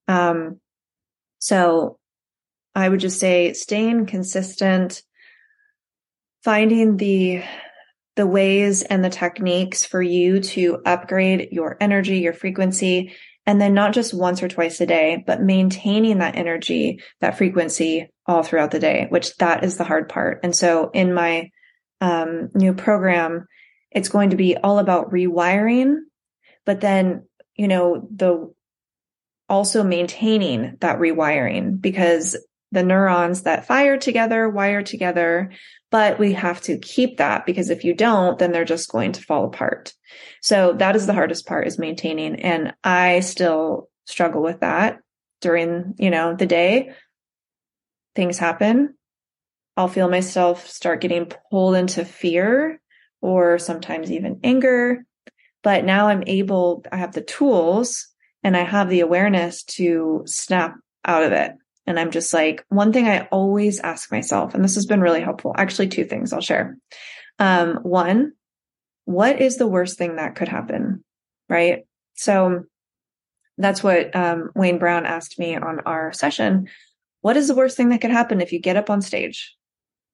Um, 0.08 0.60
so 1.38 1.98
I 2.74 2.88
would 2.88 3.00
just 3.00 3.18
say 3.18 3.52
staying 3.52 4.06
consistent, 4.06 5.02
finding 6.42 6.96
the 6.96 7.42
the 8.16 8.26
ways 8.26 8.82
and 8.82 9.04
the 9.04 9.10
techniques 9.10 9.84
for 9.84 10.02
you 10.02 10.40
to 10.40 10.82
upgrade 10.84 11.48
your 11.52 11.76
energy, 11.80 12.18
your 12.18 12.32
frequency, 12.32 13.14
and 13.46 13.60
then 13.60 13.72
not 13.72 13.94
just 13.94 14.12
once 14.12 14.42
or 14.42 14.48
twice 14.48 14.80
a 14.80 14.86
day, 14.86 15.22
but 15.26 15.40
maintaining 15.40 16.18
that 16.18 16.36
energy, 16.36 17.00
that 17.20 17.38
frequency 17.38 18.10
all 18.26 18.42
throughout 18.42 18.72
the 18.72 18.78
day, 18.78 19.06
which 19.08 19.36
that 19.36 19.64
is 19.64 19.76
the 19.76 19.84
hard 19.84 20.08
part. 20.08 20.40
And 20.42 20.54
so 20.54 20.90
in 20.92 21.14
my 21.14 21.50
um, 22.00 22.50
new 22.54 22.74
program, 22.74 23.46
it's 23.90 24.08
going 24.08 24.30
to 24.30 24.36
be 24.36 24.56
all 24.56 24.78
about 24.78 25.10
rewiring, 25.10 26.00
but 26.66 26.80
then, 26.80 27.26
you 27.56 27.68
know, 27.68 28.06
the 28.14 28.52
also 29.48 29.82
maintaining 29.82 30.76
that 30.80 30.98
rewiring 30.98 31.80
because 31.80 32.36
the 32.72 32.82
neurons 32.82 33.42
that 33.42 33.66
fire 33.66 33.98
together 33.98 34.48
wire 34.48 34.82
together, 34.82 35.50
but 35.90 36.18
we 36.18 36.32
have 36.34 36.60
to 36.62 36.78
keep 36.78 37.16
that 37.18 37.44
because 37.46 37.70
if 37.70 37.84
you 37.84 37.94
don't, 37.94 38.38
then 38.38 38.52
they're 38.52 38.64
just 38.64 38.90
going 38.90 39.12
to 39.12 39.22
fall 39.22 39.44
apart. 39.44 39.92
So 40.40 40.72
that 40.74 40.94
is 40.94 41.06
the 41.06 41.14
hardest 41.14 41.46
part 41.46 41.66
is 41.66 41.78
maintaining. 41.78 42.36
And 42.36 42.74
I 42.84 43.20
still 43.20 43.88
struggle 44.06 44.42
with 44.42 44.60
that 44.60 44.98
during, 45.40 45.94
you 45.98 46.10
know, 46.10 46.34
the 46.34 46.46
day. 46.46 46.92
Things 48.14 48.38
happen. 48.38 48.94
I'll 49.76 49.88
feel 49.88 50.08
myself 50.08 50.68
start 50.68 51.00
getting 51.00 51.30
pulled 51.50 51.74
into 51.74 52.04
fear 52.04 52.80
or 53.20 53.58
sometimes 53.58 54.10
even 54.12 54.40
anger. 54.44 55.04
But 55.62 55.84
now 55.84 56.08
I'm 56.08 56.24
able, 56.26 56.84
I 56.90 56.96
have 56.96 57.12
the 57.12 57.20
tools 57.20 58.08
and 58.42 58.56
I 58.56 58.62
have 58.62 58.88
the 58.88 59.00
awareness 59.00 59.62
to 59.64 60.22
snap 60.26 60.74
out 61.04 61.22
of 61.22 61.32
it. 61.32 61.52
And 61.90 61.98
I'm 61.98 62.12
just 62.12 62.32
like, 62.32 62.64
one 62.68 62.92
thing 62.92 63.08
I 63.08 63.26
always 63.32 63.80
ask 63.80 64.12
myself, 64.12 64.54
and 64.54 64.62
this 64.62 64.76
has 64.76 64.86
been 64.86 65.00
really 65.00 65.20
helpful. 65.20 65.52
Actually, 65.56 65.88
two 65.88 66.04
things 66.04 66.32
I'll 66.32 66.40
share. 66.40 66.78
Um, 67.40 67.80
one, 67.82 68.34
what 69.06 69.40
is 69.40 69.56
the 69.56 69.66
worst 69.66 69.98
thing 69.98 70.14
that 70.14 70.36
could 70.36 70.46
happen? 70.46 71.04
Right. 71.48 71.80
So 72.14 72.66
that's 73.58 73.82
what 73.82 74.14
um, 74.14 74.50
Wayne 74.54 74.78
Brown 74.78 75.04
asked 75.04 75.36
me 75.36 75.56
on 75.56 75.80
our 75.80 76.12
session. 76.12 76.68
What 77.22 77.36
is 77.36 77.48
the 77.48 77.56
worst 77.56 77.76
thing 77.76 77.88
that 77.88 78.00
could 78.00 78.12
happen 78.12 78.40
if 78.40 78.52
you 78.52 78.60
get 78.60 78.76
up 78.76 78.88
on 78.88 79.02
stage? 79.02 79.56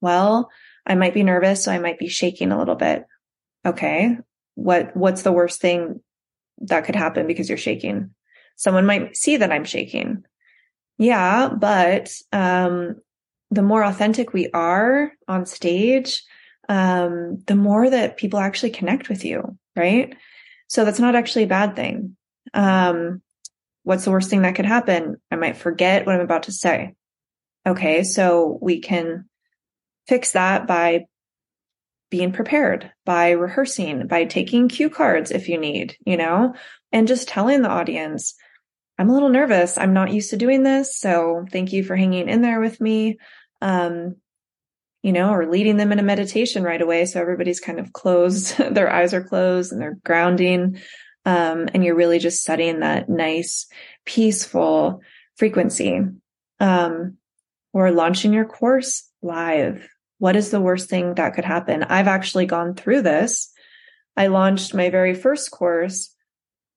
Well, 0.01 0.51
I 0.87 0.95
might 0.95 1.13
be 1.13 1.25
nervous, 1.25 1.63
so 1.63 1.73
I 1.73 1.79
might 1.79 1.99
be 1.99 2.09
shaking 2.09 2.53
a 2.53 2.59
little 2.59 2.75
bit. 2.75 3.05
Okay. 3.67 4.17
What 4.55 4.97
what's 4.97 5.21
the 5.21 5.33
worst 5.33 5.61
thing 5.61 6.01
that 6.63 6.87
could 6.87 6.97
happen 6.97 7.27
because 7.27 7.51
you're 7.51 7.59
shaking? 7.59 8.15
Someone 8.57 8.87
might 8.87 9.15
see 9.15 9.37
that 9.37 9.53
I'm 9.53 9.65
shaking. 9.65 10.25
Yeah, 10.99 11.49
but 11.49 12.11
um, 12.33 12.97
the 13.51 13.63
more 13.63 13.85
authentic 13.85 14.33
we 14.33 14.51
are 14.51 15.13
on 15.29 15.47
stage, 15.47 16.23
um, 16.69 17.43
the 17.47 17.55
more 17.57 17.89
that 17.89 18.17
people 18.17 18.39
actually 18.39 18.71
connect 18.71 19.09
with 19.09 19.25
you, 19.25 19.59
right? 19.77 20.15
So 20.69 20.85
that's 20.85 21.01
not 21.01 21.15
actually 21.15 21.45
a 21.45 21.49
bad 21.49 21.77
thing. 21.77 22.17
Um, 22.55 23.23
what's 23.83 24.05
the 24.05 24.11
worst 24.11 24.31
thing 24.31 24.43
that 24.43 24.55
could 24.55 24.67
happen? 24.67 25.17
I 25.31 25.37
might 25.37 25.57
forget 25.57 26.07
what 26.07 26.15
I'm 26.15 26.23
about 26.23 26.45
to 26.45 26.53
say. 26.53 26.95
Okay, 27.67 28.03
so 28.03 28.59
we 28.61 28.81
can 28.81 29.27
fix 30.09 30.33
that 30.33 30.67
by 30.67 31.07
being 32.11 32.33
prepared, 32.33 32.93
by 33.05 33.31
rehearsing, 33.31 34.07
by 34.07 34.25
taking 34.25 34.69
cue 34.69 34.89
cards 34.91 35.31
if 35.31 35.49
you 35.49 35.59
need, 35.59 35.97
you 36.05 36.17
know, 36.17 36.55
and 36.93 37.09
just 37.09 37.29
telling 37.29 37.63
the 37.63 37.69
audience, 37.69 38.35
I'm 38.99 39.11
a 39.11 39.13
little 39.13 39.29
nervous. 39.29 39.77
I'm 39.77 39.93
not 39.93 40.13
used 40.13 40.31
to 40.31 40.37
doing 40.37 40.63
this. 40.63 40.99
So 40.99 41.47
thank 41.51 41.73
you 41.73 41.85
for 41.85 41.97
hanging 41.97 42.29
in 42.29 42.43
there 42.43 42.61
with 42.61 42.81
me. 42.81 43.19
Um, 43.61 44.17
you 45.03 45.13
know, 45.13 45.31
or 45.31 45.47
leading 45.47 45.77
them 45.77 45.93
in 45.93 46.01
a 46.01 46.03
meditation 46.03 46.65
right 46.65 46.81
away. 46.83 47.05
So 47.05 47.21
everybody's 47.21 47.61
kind 47.61 47.79
of 47.79 47.93
closed, 47.93 48.59
their 48.75 48.93
eyes 48.93 49.15
are 49.15 49.23
closed 49.23 49.71
and 49.73 49.81
they're 49.81 49.99
grounding. 50.05 50.81
Um, 51.25 51.69
and 51.75 51.85
you're 51.85 51.95
really 51.95 52.19
just 52.19 52.43
setting 52.43 52.81
that 52.81 53.09
nice, 53.09 53.67
peaceful 54.05 55.03
frequency. 55.37 56.01
Um, 56.59 57.19
or 57.77 57.91
launching 57.91 58.33
your 58.33 58.47
course 58.47 59.07
live. 59.21 59.87
What 60.17 60.35
is 60.35 60.51
the 60.51 60.63
worst 60.63 60.89
thing 60.89 61.15
that 61.17 61.35
could 61.35 61.45
happen? 61.45 61.83
I've 61.83 62.09
actually 62.09 62.47
gone 62.47 62.75
through 62.75 63.03
this. 63.03 63.53
I 64.17 64.29
launched 64.29 64.73
my 64.73 64.89
very 64.89 65.15
first 65.15 65.51
course 65.51 66.16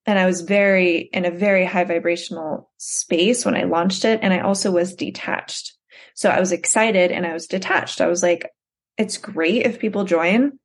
and 0.09 0.17
I 0.17 0.25
was 0.25 0.41
very 0.41 1.07
in 1.13 1.25
a 1.25 1.29
very 1.29 1.65
high 1.65 1.83
vibrational 1.83 2.71
space 2.77 3.45
when 3.45 3.55
I 3.55 3.65
launched 3.65 4.05
it. 4.05 4.19
And 4.23 4.33
I 4.33 4.39
also 4.39 4.71
was 4.71 4.95
detached. 4.95 5.77
So 6.15 6.31
I 6.31 6.39
was 6.39 6.51
excited 6.51 7.11
and 7.11 7.27
I 7.27 7.33
was 7.33 7.45
detached. 7.45 8.01
I 8.01 8.07
was 8.07 8.23
like, 8.23 8.49
it's 8.97 9.17
great 9.17 9.67
if 9.67 9.77
people 9.77 10.05
join. 10.05 10.57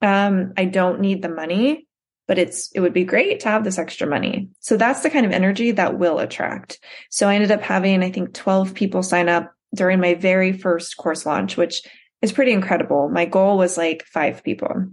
Um, 0.00 0.54
I 0.56 0.64
don't 0.64 1.00
need 1.00 1.20
the 1.20 1.28
money, 1.28 1.86
but 2.26 2.38
it's, 2.38 2.72
it 2.72 2.80
would 2.80 2.94
be 2.94 3.04
great 3.04 3.40
to 3.40 3.50
have 3.50 3.64
this 3.64 3.76
extra 3.76 4.06
money. 4.06 4.48
So 4.60 4.78
that's 4.78 5.02
the 5.02 5.10
kind 5.10 5.26
of 5.26 5.32
energy 5.32 5.72
that 5.72 5.98
will 5.98 6.18
attract. 6.18 6.78
So 7.10 7.28
I 7.28 7.34
ended 7.34 7.50
up 7.50 7.60
having, 7.60 8.02
I 8.02 8.10
think 8.10 8.32
12 8.32 8.72
people 8.72 9.02
sign 9.02 9.28
up 9.28 9.52
during 9.74 10.00
my 10.00 10.14
very 10.14 10.54
first 10.54 10.96
course 10.96 11.26
launch, 11.26 11.58
which 11.58 11.82
is 12.22 12.32
pretty 12.32 12.52
incredible. 12.52 13.10
My 13.10 13.26
goal 13.26 13.58
was 13.58 13.76
like 13.76 14.06
five 14.06 14.42
people. 14.42 14.86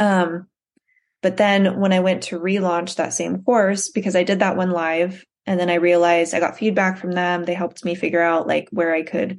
Um, 0.00 0.48
but 1.22 1.36
then 1.36 1.78
when 1.80 1.92
I 1.92 2.00
went 2.00 2.24
to 2.24 2.38
relaunch 2.38 2.96
that 2.96 3.14
same 3.14 3.42
course, 3.42 3.88
because 3.88 4.16
I 4.16 4.24
did 4.24 4.40
that 4.40 4.56
one 4.56 4.70
live 4.70 5.24
and 5.46 5.58
then 5.58 5.70
I 5.70 5.74
realized 5.74 6.34
I 6.34 6.40
got 6.40 6.58
feedback 6.58 6.98
from 6.98 7.12
them. 7.12 7.44
They 7.44 7.54
helped 7.54 7.84
me 7.84 7.94
figure 7.94 8.20
out 8.20 8.46
like 8.46 8.68
where 8.70 8.94
I 8.94 9.02
could 9.02 9.38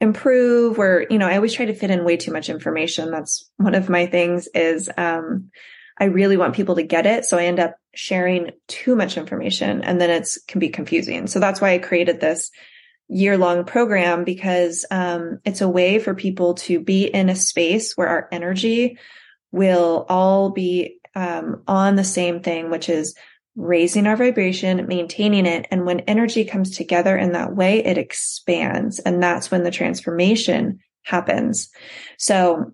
improve 0.00 0.76
where, 0.76 1.06
you 1.08 1.16
know, 1.16 1.28
I 1.28 1.36
always 1.36 1.54
try 1.54 1.64
to 1.64 1.74
fit 1.74 1.90
in 1.90 2.04
way 2.04 2.16
too 2.16 2.32
much 2.32 2.48
information. 2.48 3.10
That's 3.10 3.48
one 3.56 3.74
of 3.74 3.88
my 3.88 4.06
things 4.06 4.48
is, 4.52 4.90
um, 4.98 5.50
I 5.98 6.04
really 6.04 6.36
want 6.36 6.56
people 6.56 6.74
to 6.74 6.82
get 6.82 7.06
it. 7.06 7.24
So 7.24 7.38
I 7.38 7.44
end 7.44 7.60
up 7.60 7.76
sharing 7.94 8.50
too 8.66 8.96
much 8.96 9.16
information 9.16 9.82
and 9.84 10.00
then 10.00 10.10
it's 10.10 10.42
can 10.48 10.58
be 10.58 10.70
confusing. 10.70 11.28
So 11.28 11.38
that's 11.38 11.60
why 11.60 11.74
I 11.74 11.78
created 11.78 12.20
this 12.20 12.50
year 13.08 13.38
long 13.38 13.64
program 13.64 14.24
because, 14.24 14.84
um, 14.90 15.38
it's 15.44 15.60
a 15.60 15.68
way 15.68 16.00
for 16.00 16.14
people 16.14 16.54
to 16.54 16.80
be 16.80 17.04
in 17.04 17.28
a 17.28 17.36
space 17.36 17.92
where 17.96 18.08
our 18.08 18.28
energy 18.32 18.98
will 19.52 20.04
all 20.08 20.50
be 20.50 20.98
um, 21.14 21.62
on 21.66 21.96
the 21.96 22.04
same 22.04 22.40
thing, 22.40 22.70
which 22.70 22.88
is 22.88 23.14
raising 23.54 24.06
our 24.06 24.16
vibration, 24.16 24.86
maintaining 24.86 25.46
it. 25.46 25.66
And 25.70 25.84
when 25.84 26.00
energy 26.00 26.44
comes 26.44 26.76
together 26.76 27.16
in 27.16 27.32
that 27.32 27.54
way, 27.54 27.84
it 27.84 27.98
expands. 27.98 28.98
And 28.98 29.22
that's 29.22 29.50
when 29.50 29.62
the 29.62 29.70
transformation 29.70 30.80
happens. 31.02 31.68
So 32.18 32.72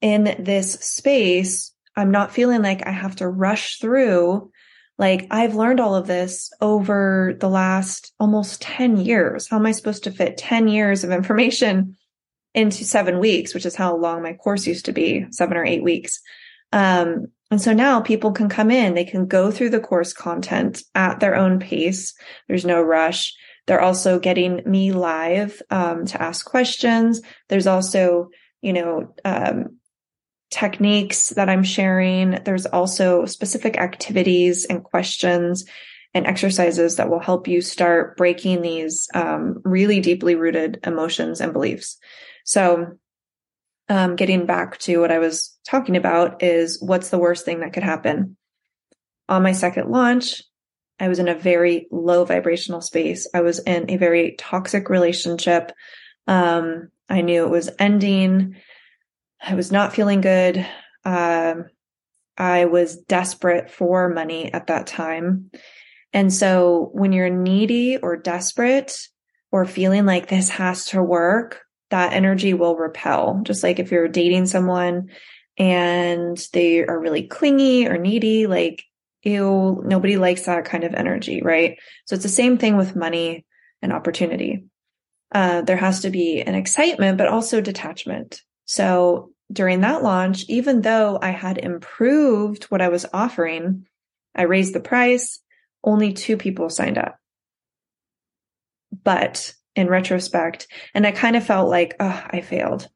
in 0.00 0.36
this 0.38 0.74
space, 0.74 1.72
I'm 1.96 2.10
not 2.10 2.32
feeling 2.32 2.62
like 2.62 2.86
I 2.86 2.92
have 2.92 3.16
to 3.16 3.28
rush 3.28 3.78
through. 3.78 4.50
Like 4.98 5.26
I've 5.30 5.56
learned 5.56 5.80
all 5.80 5.96
of 5.96 6.06
this 6.06 6.52
over 6.60 7.36
the 7.40 7.48
last 7.48 8.12
almost 8.20 8.62
10 8.62 8.98
years. 8.98 9.48
How 9.48 9.56
am 9.56 9.66
I 9.66 9.72
supposed 9.72 10.04
to 10.04 10.12
fit 10.12 10.36
10 10.36 10.68
years 10.68 11.02
of 11.02 11.10
information 11.10 11.96
into 12.54 12.84
seven 12.84 13.18
weeks, 13.18 13.54
which 13.54 13.66
is 13.66 13.76
how 13.76 13.96
long 13.96 14.22
my 14.22 14.32
course 14.34 14.66
used 14.66 14.86
to 14.86 14.92
be, 14.92 15.26
seven 15.30 15.56
or 15.56 15.64
eight 15.64 15.82
weeks. 15.82 16.20
Um, 16.72 17.28
and 17.50 17.60
so 17.60 17.72
now 17.72 18.00
people 18.00 18.32
can 18.32 18.48
come 18.48 18.70
in, 18.70 18.94
they 18.94 19.04
can 19.04 19.26
go 19.26 19.50
through 19.50 19.70
the 19.70 19.80
course 19.80 20.12
content 20.12 20.82
at 20.94 21.18
their 21.18 21.34
own 21.34 21.58
pace. 21.58 22.14
There's 22.48 22.64
no 22.64 22.80
rush. 22.80 23.34
They're 23.66 23.80
also 23.80 24.18
getting 24.18 24.62
me 24.64 24.92
live 24.92 25.60
um, 25.70 26.06
to 26.06 26.22
ask 26.22 26.46
questions. 26.46 27.20
There's 27.48 27.66
also, 27.66 28.30
you 28.62 28.72
know, 28.72 29.14
um, 29.24 29.78
techniques 30.50 31.30
that 31.30 31.48
I'm 31.48 31.62
sharing. 31.62 32.42
There's 32.44 32.66
also 32.66 33.24
specific 33.26 33.78
activities 33.78 34.64
and 34.64 34.82
questions 34.82 35.64
and 36.12 36.26
exercises 36.26 36.96
that 36.96 37.08
will 37.08 37.20
help 37.20 37.46
you 37.46 37.60
start 37.60 38.16
breaking 38.16 38.62
these 38.62 39.08
um, 39.14 39.60
really 39.64 40.00
deeply 40.00 40.34
rooted 40.34 40.80
emotions 40.84 41.40
and 41.40 41.52
beliefs. 41.52 41.98
So 42.44 42.98
um, 43.90 44.14
getting 44.14 44.46
back 44.46 44.78
to 44.78 44.98
what 44.98 45.10
I 45.10 45.18
was 45.18 45.58
talking 45.66 45.96
about 45.96 46.42
is 46.44 46.80
what's 46.80 47.10
the 47.10 47.18
worst 47.18 47.44
thing 47.44 47.60
that 47.60 47.72
could 47.72 47.82
happen? 47.82 48.36
On 49.28 49.42
my 49.42 49.52
second 49.52 49.90
launch, 49.90 50.42
I 51.00 51.08
was 51.08 51.18
in 51.18 51.26
a 51.26 51.34
very 51.34 51.88
low 51.90 52.24
vibrational 52.24 52.82
space. 52.82 53.26
I 53.34 53.40
was 53.40 53.58
in 53.58 53.90
a 53.90 53.96
very 53.96 54.36
toxic 54.38 54.88
relationship. 54.88 55.72
Um, 56.28 56.90
I 57.08 57.22
knew 57.22 57.44
it 57.44 57.50
was 57.50 57.68
ending. 57.80 58.56
I 59.42 59.54
was 59.54 59.72
not 59.72 59.92
feeling 59.92 60.20
good. 60.20 60.64
Um, 61.04 61.64
I 62.38 62.66
was 62.66 62.96
desperate 62.96 63.70
for 63.70 64.08
money 64.08 64.52
at 64.52 64.68
that 64.68 64.86
time. 64.86 65.50
And 66.12 66.32
so 66.32 66.90
when 66.92 67.12
you're 67.12 67.28
needy 67.28 67.96
or 67.96 68.16
desperate 68.16 68.96
or 69.50 69.64
feeling 69.64 70.06
like 70.06 70.28
this 70.28 70.48
has 70.50 70.86
to 70.86 71.02
work, 71.02 71.62
that 71.90 72.12
energy 72.12 72.54
will 72.54 72.76
repel. 72.76 73.40
Just 73.44 73.62
like 73.62 73.78
if 73.78 73.90
you're 73.90 74.08
dating 74.08 74.46
someone 74.46 75.10
and 75.58 76.38
they 76.52 76.84
are 76.84 76.98
really 76.98 77.24
clingy 77.24 77.86
or 77.86 77.98
needy, 77.98 78.46
like, 78.46 78.82
ew, 79.22 79.82
nobody 79.84 80.16
likes 80.16 80.42
that 80.42 80.64
kind 80.64 80.84
of 80.84 80.94
energy, 80.94 81.42
right? 81.42 81.78
So 82.06 82.14
it's 82.14 82.22
the 82.22 82.28
same 82.30 82.56
thing 82.58 82.76
with 82.76 82.96
money 82.96 83.44
and 83.82 83.92
opportunity. 83.92 84.64
Uh, 85.32 85.62
there 85.62 85.76
has 85.76 86.00
to 86.00 86.10
be 86.10 86.40
an 86.40 86.54
excitement, 86.54 87.18
but 87.18 87.28
also 87.28 87.60
detachment. 87.60 88.40
So 88.64 89.32
during 89.52 89.80
that 89.80 90.02
launch, 90.02 90.44
even 90.48 90.80
though 90.80 91.18
I 91.20 91.30
had 91.30 91.58
improved 91.58 92.64
what 92.64 92.80
I 92.80 92.88
was 92.88 93.06
offering, 93.12 93.86
I 94.34 94.42
raised 94.42 94.74
the 94.74 94.80
price, 94.80 95.40
only 95.82 96.12
two 96.12 96.36
people 96.36 96.70
signed 96.70 96.98
up. 96.98 97.16
But 99.04 99.54
in 99.76 99.88
retrospect. 99.88 100.66
And 100.94 101.06
I 101.06 101.12
kind 101.12 101.36
of 101.36 101.44
felt 101.44 101.70
like, 101.70 101.94
oh, 102.00 102.24
I 102.30 102.40
failed. 102.40 102.88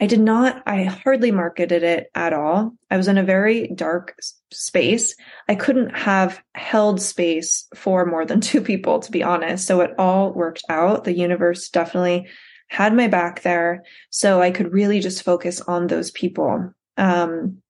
I 0.00 0.06
did 0.06 0.20
not, 0.20 0.62
I 0.64 0.84
hardly 0.84 1.32
marketed 1.32 1.82
it 1.82 2.08
at 2.14 2.32
all. 2.32 2.74
I 2.88 2.96
was 2.96 3.08
in 3.08 3.18
a 3.18 3.24
very 3.24 3.68
dark 3.74 4.16
space. 4.52 5.16
I 5.48 5.56
couldn't 5.56 5.90
have 5.90 6.40
held 6.54 7.02
space 7.02 7.66
for 7.74 8.06
more 8.06 8.24
than 8.24 8.40
two 8.42 8.60
people, 8.60 9.00
to 9.00 9.10
be 9.10 9.22
honest. 9.22 9.66
So 9.66 9.80
it 9.80 9.94
all 9.98 10.32
worked 10.32 10.62
out. 10.68 11.04
The 11.04 11.16
universe 11.16 11.68
definitely 11.68 12.28
had 12.68 12.94
my 12.94 13.08
back 13.08 13.42
there. 13.42 13.82
So 14.10 14.40
I 14.40 14.50
could 14.50 14.72
really 14.72 15.00
just 15.00 15.22
focus 15.22 15.60
on 15.62 15.86
those 15.86 16.10
people. 16.10 16.72
Um, 16.96 17.62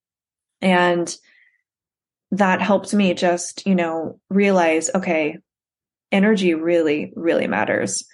and 0.60 1.16
that 2.32 2.60
helped 2.60 2.92
me 2.92 3.14
just, 3.14 3.66
you 3.66 3.74
know, 3.74 4.20
realize, 4.28 4.90
okay, 4.94 5.38
energy 6.12 6.54
really, 6.54 7.12
really 7.14 7.46
matters. 7.46 8.04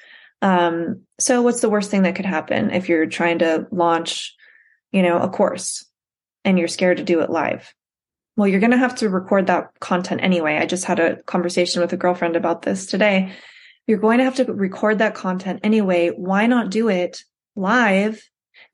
Um, 0.42 1.02
so 1.18 1.42
what's 1.42 1.60
the 1.60 1.70
worst 1.70 1.90
thing 1.90 2.02
that 2.02 2.16
could 2.16 2.26
happen 2.26 2.70
if 2.70 2.88
you're 2.88 3.06
trying 3.06 3.38
to 3.38 3.66
launch, 3.70 4.34
you 4.92 5.02
know, 5.02 5.18
a 5.18 5.28
course 5.28 5.86
and 6.44 6.58
you're 6.58 6.68
scared 6.68 6.98
to 6.98 7.04
do 7.04 7.20
it 7.20 7.30
live? 7.30 7.72
Well, 8.36 8.48
you're 8.48 8.60
going 8.60 8.72
to 8.72 8.76
have 8.76 8.96
to 8.96 9.08
record 9.08 9.46
that 9.46 9.68
content 9.80 10.20
anyway. 10.22 10.56
I 10.56 10.66
just 10.66 10.84
had 10.84 10.98
a 10.98 11.22
conversation 11.22 11.80
with 11.80 11.92
a 11.92 11.96
girlfriend 11.96 12.36
about 12.36 12.62
this 12.62 12.86
today. 12.86 13.32
You're 13.86 13.98
going 13.98 14.18
to 14.18 14.24
have 14.24 14.36
to 14.36 14.44
record 14.44 14.98
that 14.98 15.14
content 15.14 15.60
anyway. 15.62 16.08
Why 16.08 16.46
not 16.46 16.70
do 16.70 16.88
it 16.88 17.22
live 17.54 18.20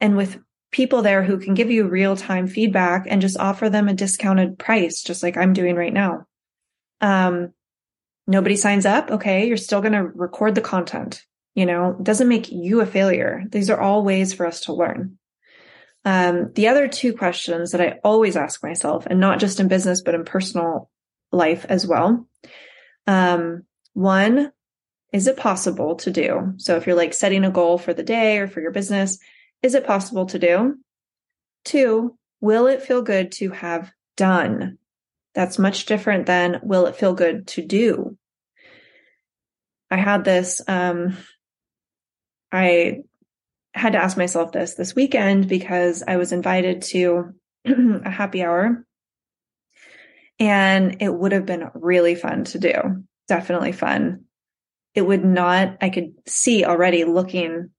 and 0.00 0.16
with 0.16 0.38
people 0.72 1.02
there 1.02 1.22
who 1.22 1.38
can 1.38 1.54
give 1.54 1.70
you 1.70 1.87
real 1.87 2.16
time 2.16 2.46
feedback 2.46 3.06
and 3.09 3.20
just 3.20 3.38
offer 3.38 3.68
them 3.68 3.88
a 3.88 3.94
discounted 3.94 4.59
price, 4.59 5.02
just 5.02 5.22
like 5.22 5.37
I'm 5.37 5.52
doing 5.52 5.76
right 5.76 5.92
now. 5.92 6.26
Um, 7.00 7.52
nobody 8.31 8.57
signs 8.57 8.87
up. 8.87 9.11
Okay. 9.11 9.47
You're 9.47 9.57
still 9.57 9.81
going 9.81 9.93
to 9.93 10.05
record 10.05 10.55
the 10.55 10.61
content. 10.61 11.23
You 11.55 11.66
know, 11.66 11.97
doesn't 12.01 12.29
make 12.29 12.51
you 12.51 12.81
a 12.81 12.87
failure. 12.87 13.43
These 13.51 13.71
are 13.71 13.81
all 13.81 14.05
ways 14.05 14.33
for 14.33 14.47
us 14.47 14.61
to 14.62 14.73
learn. 14.73 15.19
Um, 16.05 16.53
the 16.55 16.69
other 16.69 16.88
two 16.88 17.12
questions 17.12 17.73
that 17.73 17.81
I 17.81 17.99
always 18.05 18.37
ask 18.37 18.62
myself, 18.62 19.07
and 19.07 19.21
not 19.21 19.40
just 19.40 19.61
in 19.61 19.69
business, 19.69 20.01
but 20.01 20.14
in 20.14 20.25
personal 20.25 20.88
life 21.33 21.66
as 21.69 21.87
well. 21.87 22.27
Um, 23.07 23.64
one, 23.93 24.53
is 25.12 25.27
it 25.27 25.37
possible 25.37 25.97
to 25.97 26.11
do? 26.11 26.55
So 26.57 26.77
if 26.77 26.87
you're 26.87 26.97
like 26.97 27.12
setting 27.12 27.45
a 27.45 27.51
goal 27.51 27.77
for 27.79 27.93
the 27.93 28.03
day 28.03 28.38
or 28.38 28.47
for 28.47 28.61
your 28.61 28.71
business, 28.71 29.19
is 29.62 29.75
it 29.75 29.87
possible 29.87 30.27
to 30.27 30.38
do? 30.38 30.77
Two, 31.64 32.16
will 32.40 32.66
it 32.69 32.83
feel 32.83 33.03
good 33.03 33.33
to 33.33 33.51
have 33.51 33.90
done? 34.16 34.79
That's 35.35 35.59
much 35.59 35.87
different 35.87 36.27
than 36.27 36.61
will 36.62 36.87
it 36.87 36.97
feel 36.97 37.14
good 37.14 37.49
to 37.49 37.62
do? 37.62 38.16
I 39.90 39.96
had 39.96 40.24
this, 40.24 40.61
um, 40.68 41.16
I 42.53 43.00
had 43.74 43.92
to 43.92 43.98
ask 43.98 44.16
myself 44.16 44.53
this 44.53 44.74
this 44.74 44.94
weekend 44.94 45.48
because 45.48 46.03
I 46.07 46.16
was 46.16 46.33
invited 46.33 46.83
to 46.83 47.31
a 47.64 48.11
happy 48.11 48.42
hour 48.42 48.85
and 50.38 50.96
it 51.00 51.12
would 51.12 51.33
have 51.33 51.46
been 51.46 51.70
really 51.74 52.14
fun 52.14 52.44
to 52.44 52.59
do. 52.59 53.05
Definitely 53.29 53.72
fun. 53.72 54.24
It 54.94 55.03
would 55.03 55.24
not, 55.24 55.76
I 55.81 55.90
could 55.90 56.14
see 56.26 56.64
already 56.64 57.05
looking 57.05 57.70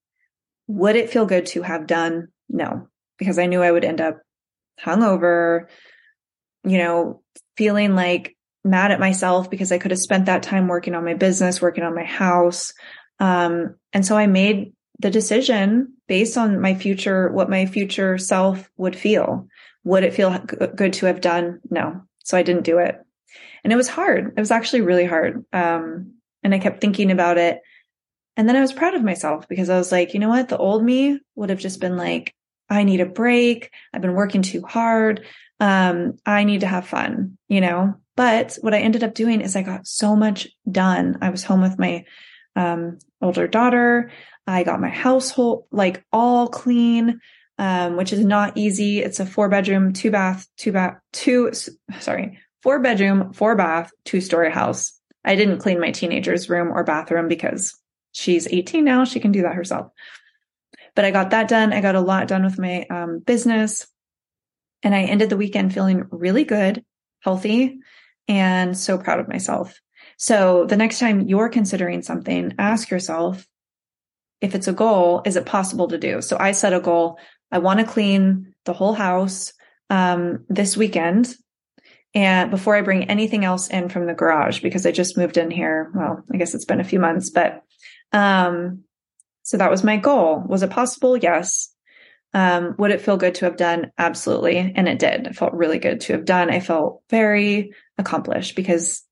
would 0.67 0.95
it 0.95 1.09
feel 1.09 1.25
good 1.25 1.47
to 1.47 1.61
have 1.63 1.85
done? 1.85 2.29
No, 2.47 2.87
because 3.17 3.37
I 3.37 3.45
knew 3.45 3.61
I 3.61 3.71
would 3.71 3.83
end 3.83 3.99
up 3.99 4.21
hungover, 4.81 5.65
you 6.63 6.77
know, 6.77 7.21
feeling 7.57 7.93
like 7.93 8.37
mad 8.63 8.91
at 8.91 8.99
myself 8.99 9.49
because 9.49 9.71
I 9.71 9.77
could 9.77 9.91
have 9.91 9.99
spent 9.99 10.25
that 10.25 10.43
time 10.43 10.67
working 10.67 10.95
on 10.95 11.05
my 11.05 11.13
business, 11.13 11.61
working 11.61 11.83
on 11.83 11.95
my 11.95 12.03
house. 12.03 12.73
Um, 13.19 13.75
and 13.93 14.05
so 14.05 14.17
I 14.17 14.27
made 14.27 14.73
the 14.99 15.09
decision 15.09 15.93
based 16.07 16.37
on 16.37 16.61
my 16.61 16.75
future, 16.75 17.31
what 17.31 17.49
my 17.49 17.65
future 17.65 18.17
self 18.17 18.69
would 18.77 18.95
feel. 18.95 19.47
Would 19.83 20.03
it 20.03 20.13
feel 20.13 20.37
good 20.75 20.93
to 20.93 21.07
have 21.07 21.21
done? 21.21 21.59
No. 21.69 22.01
So 22.23 22.37
I 22.37 22.43
didn't 22.43 22.63
do 22.63 22.77
it. 22.77 22.99
And 23.63 23.73
it 23.73 23.77
was 23.77 23.87
hard. 23.87 24.33
It 24.35 24.39
was 24.39 24.51
actually 24.51 24.81
really 24.81 25.05
hard. 25.05 25.43
Um, 25.51 26.13
and 26.43 26.53
I 26.53 26.59
kept 26.59 26.81
thinking 26.81 27.11
about 27.11 27.37
it 27.37 27.61
and 28.37 28.47
then 28.47 28.55
I 28.55 28.61
was 28.61 28.73
proud 28.73 28.95
of 28.95 29.03
myself 29.03 29.47
because 29.47 29.69
I 29.69 29.77
was 29.77 29.91
like, 29.91 30.13
you 30.13 30.19
know 30.19 30.29
what? 30.29 30.49
The 30.49 30.57
old 30.57 30.83
me 30.83 31.19
would 31.35 31.49
have 31.49 31.59
just 31.59 31.79
been 31.79 31.97
like, 31.97 32.33
I 32.69 32.83
need 32.83 33.01
a 33.01 33.05
break. 33.05 33.71
I've 33.93 34.01
been 34.01 34.13
working 34.13 34.41
too 34.41 34.63
hard. 34.63 35.25
Um, 35.59 36.17
I 36.25 36.43
need 36.43 36.61
to 36.61 36.67
have 36.67 36.87
fun, 36.87 37.37
you 37.47 37.61
know? 37.61 37.95
But 38.15 38.57
what 38.61 38.73
I 38.73 38.79
ended 38.79 39.03
up 39.03 39.13
doing 39.13 39.41
is 39.41 39.55
I 39.55 39.61
got 39.61 39.87
so 39.87 40.15
much 40.15 40.47
done. 40.69 41.17
I 41.21 41.29
was 41.29 41.43
home 41.43 41.61
with 41.61 41.79
my, 41.79 42.05
um, 42.55 42.99
older 43.21 43.47
daughter. 43.47 44.11
I 44.47 44.63
got 44.63 44.81
my 44.81 44.89
household 44.89 45.65
like 45.71 46.03
all 46.11 46.47
clean, 46.47 47.19
um, 47.57 47.95
which 47.95 48.11
is 48.11 48.25
not 48.25 48.57
easy. 48.57 48.99
It's 48.99 49.19
a 49.19 49.25
four 49.25 49.49
bedroom, 49.49 49.93
two 49.93 50.11
bath, 50.11 50.47
two 50.57 50.71
bath, 50.71 50.97
two, 51.13 51.51
sorry, 51.99 52.39
four 52.63 52.79
bedroom, 52.79 53.33
four 53.33 53.55
bath, 53.55 53.91
two 54.03 54.21
story 54.21 54.51
house. 54.51 54.99
I 55.23 55.35
didn't 55.35 55.59
clean 55.59 55.79
my 55.79 55.91
teenager's 55.91 56.49
room 56.49 56.69
or 56.69 56.83
bathroom 56.83 57.27
because 57.27 57.77
she's 58.11 58.47
18 58.47 58.83
now. 58.83 59.05
She 59.05 59.19
can 59.19 59.31
do 59.31 59.43
that 59.43 59.55
herself. 59.55 59.91
But 60.95 61.05
I 61.05 61.11
got 61.11 61.29
that 61.29 61.47
done. 61.47 61.73
I 61.73 61.81
got 61.81 61.95
a 61.95 62.01
lot 62.01 62.27
done 62.27 62.43
with 62.43 62.59
my 62.59 62.85
um, 62.89 63.19
business. 63.19 63.87
And 64.83 64.95
I 64.95 65.03
ended 65.03 65.29
the 65.29 65.37
weekend 65.37 65.73
feeling 65.73 66.05
really 66.09 66.43
good, 66.43 66.83
healthy, 67.19 67.79
and 68.31 68.77
so 68.77 68.97
proud 68.97 69.19
of 69.19 69.27
myself. 69.27 69.77
So 70.15 70.65
the 70.65 70.77
next 70.77 70.99
time 70.99 71.27
you're 71.27 71.49
considering 71.49 72.01
something, 72.01 72.53
ask 72.57 72.89
yourself 72.89 73.45
if 74.39 74.55
it's 74.55 74.69
a 74.69 74.73
goal, 74.73 75.21
is 75.25 75.35
it 75.35 75.45
possible 75.45 75.89
to 75.89 75.97
do? 75.97 76.21
So 76.21 76.37
I 76.39 76.53
set 76.53 76.73
a 76.73 76.79
goal. 76.79 77.19
I 77.51 77.59
want 77.59 77.81
to 77.81 77.85
clean 77.85 78.55
the 78.63 78.71
whole 78.71 78.93
house 78.93 79.51
um, 79.89 80.45
this 80.47 80.77
weekend 80.77 81.35
and 82.15 82.49
before 82.49 82.75
I 82.75 82.81
bring 82.81 83.09
anything 83.09 83.43
else 83.43 83.67
in 83.67 83.89
from 83.89 84.07
the 84.07 84.13
garage 84.13 84.61
because 84.61 84.85
I 84.85 84.91
just 84.91 85.17
moved 85.17 85.35
in 85.35 85.51
here. 85.51 85.91
Well, 85.93 86.23
I 86.33 86.37
guess 86.37 86.55
it's 86.55 86.65
been 86.65 86.79
a 86.79 86.85
few 86.85 86.99
months, 86.99 87.29
but 87.29 87.63
um, 88.13 88.85
so 89.43 89.57
that 89.57 89.71
was 89.71 89.83
my 89.83 89.97
goal. 89.97 90.41
Was 90.47 90.63
it 90.63 90.69
possible? 90.69 91.17
Yes. 91.17 91.69
Um, 92.33 92.75
would 92.77 92.91
it 92.91 93.01
feel 93.01 93.17
good 93.17 93.35
to 93.35 93.45
have 93.45 93.57
done? 93.57 93.91
Absolutely. 93.97 94.57
And 94.57 94.87
it 94.87 94.99
did. 94.99 95.27
It 95.27 95.35
felt 95.35 95.53
really 95.53 95.79
good 95.79 96.01
to 96.01 96.13
have 96.13 96.25
done. 96.25 96.49
I 96.49 96.59
felt 96.59 97.01
very 97.09 97.73
accomplished 97.97 98.55
because 98.55 99.03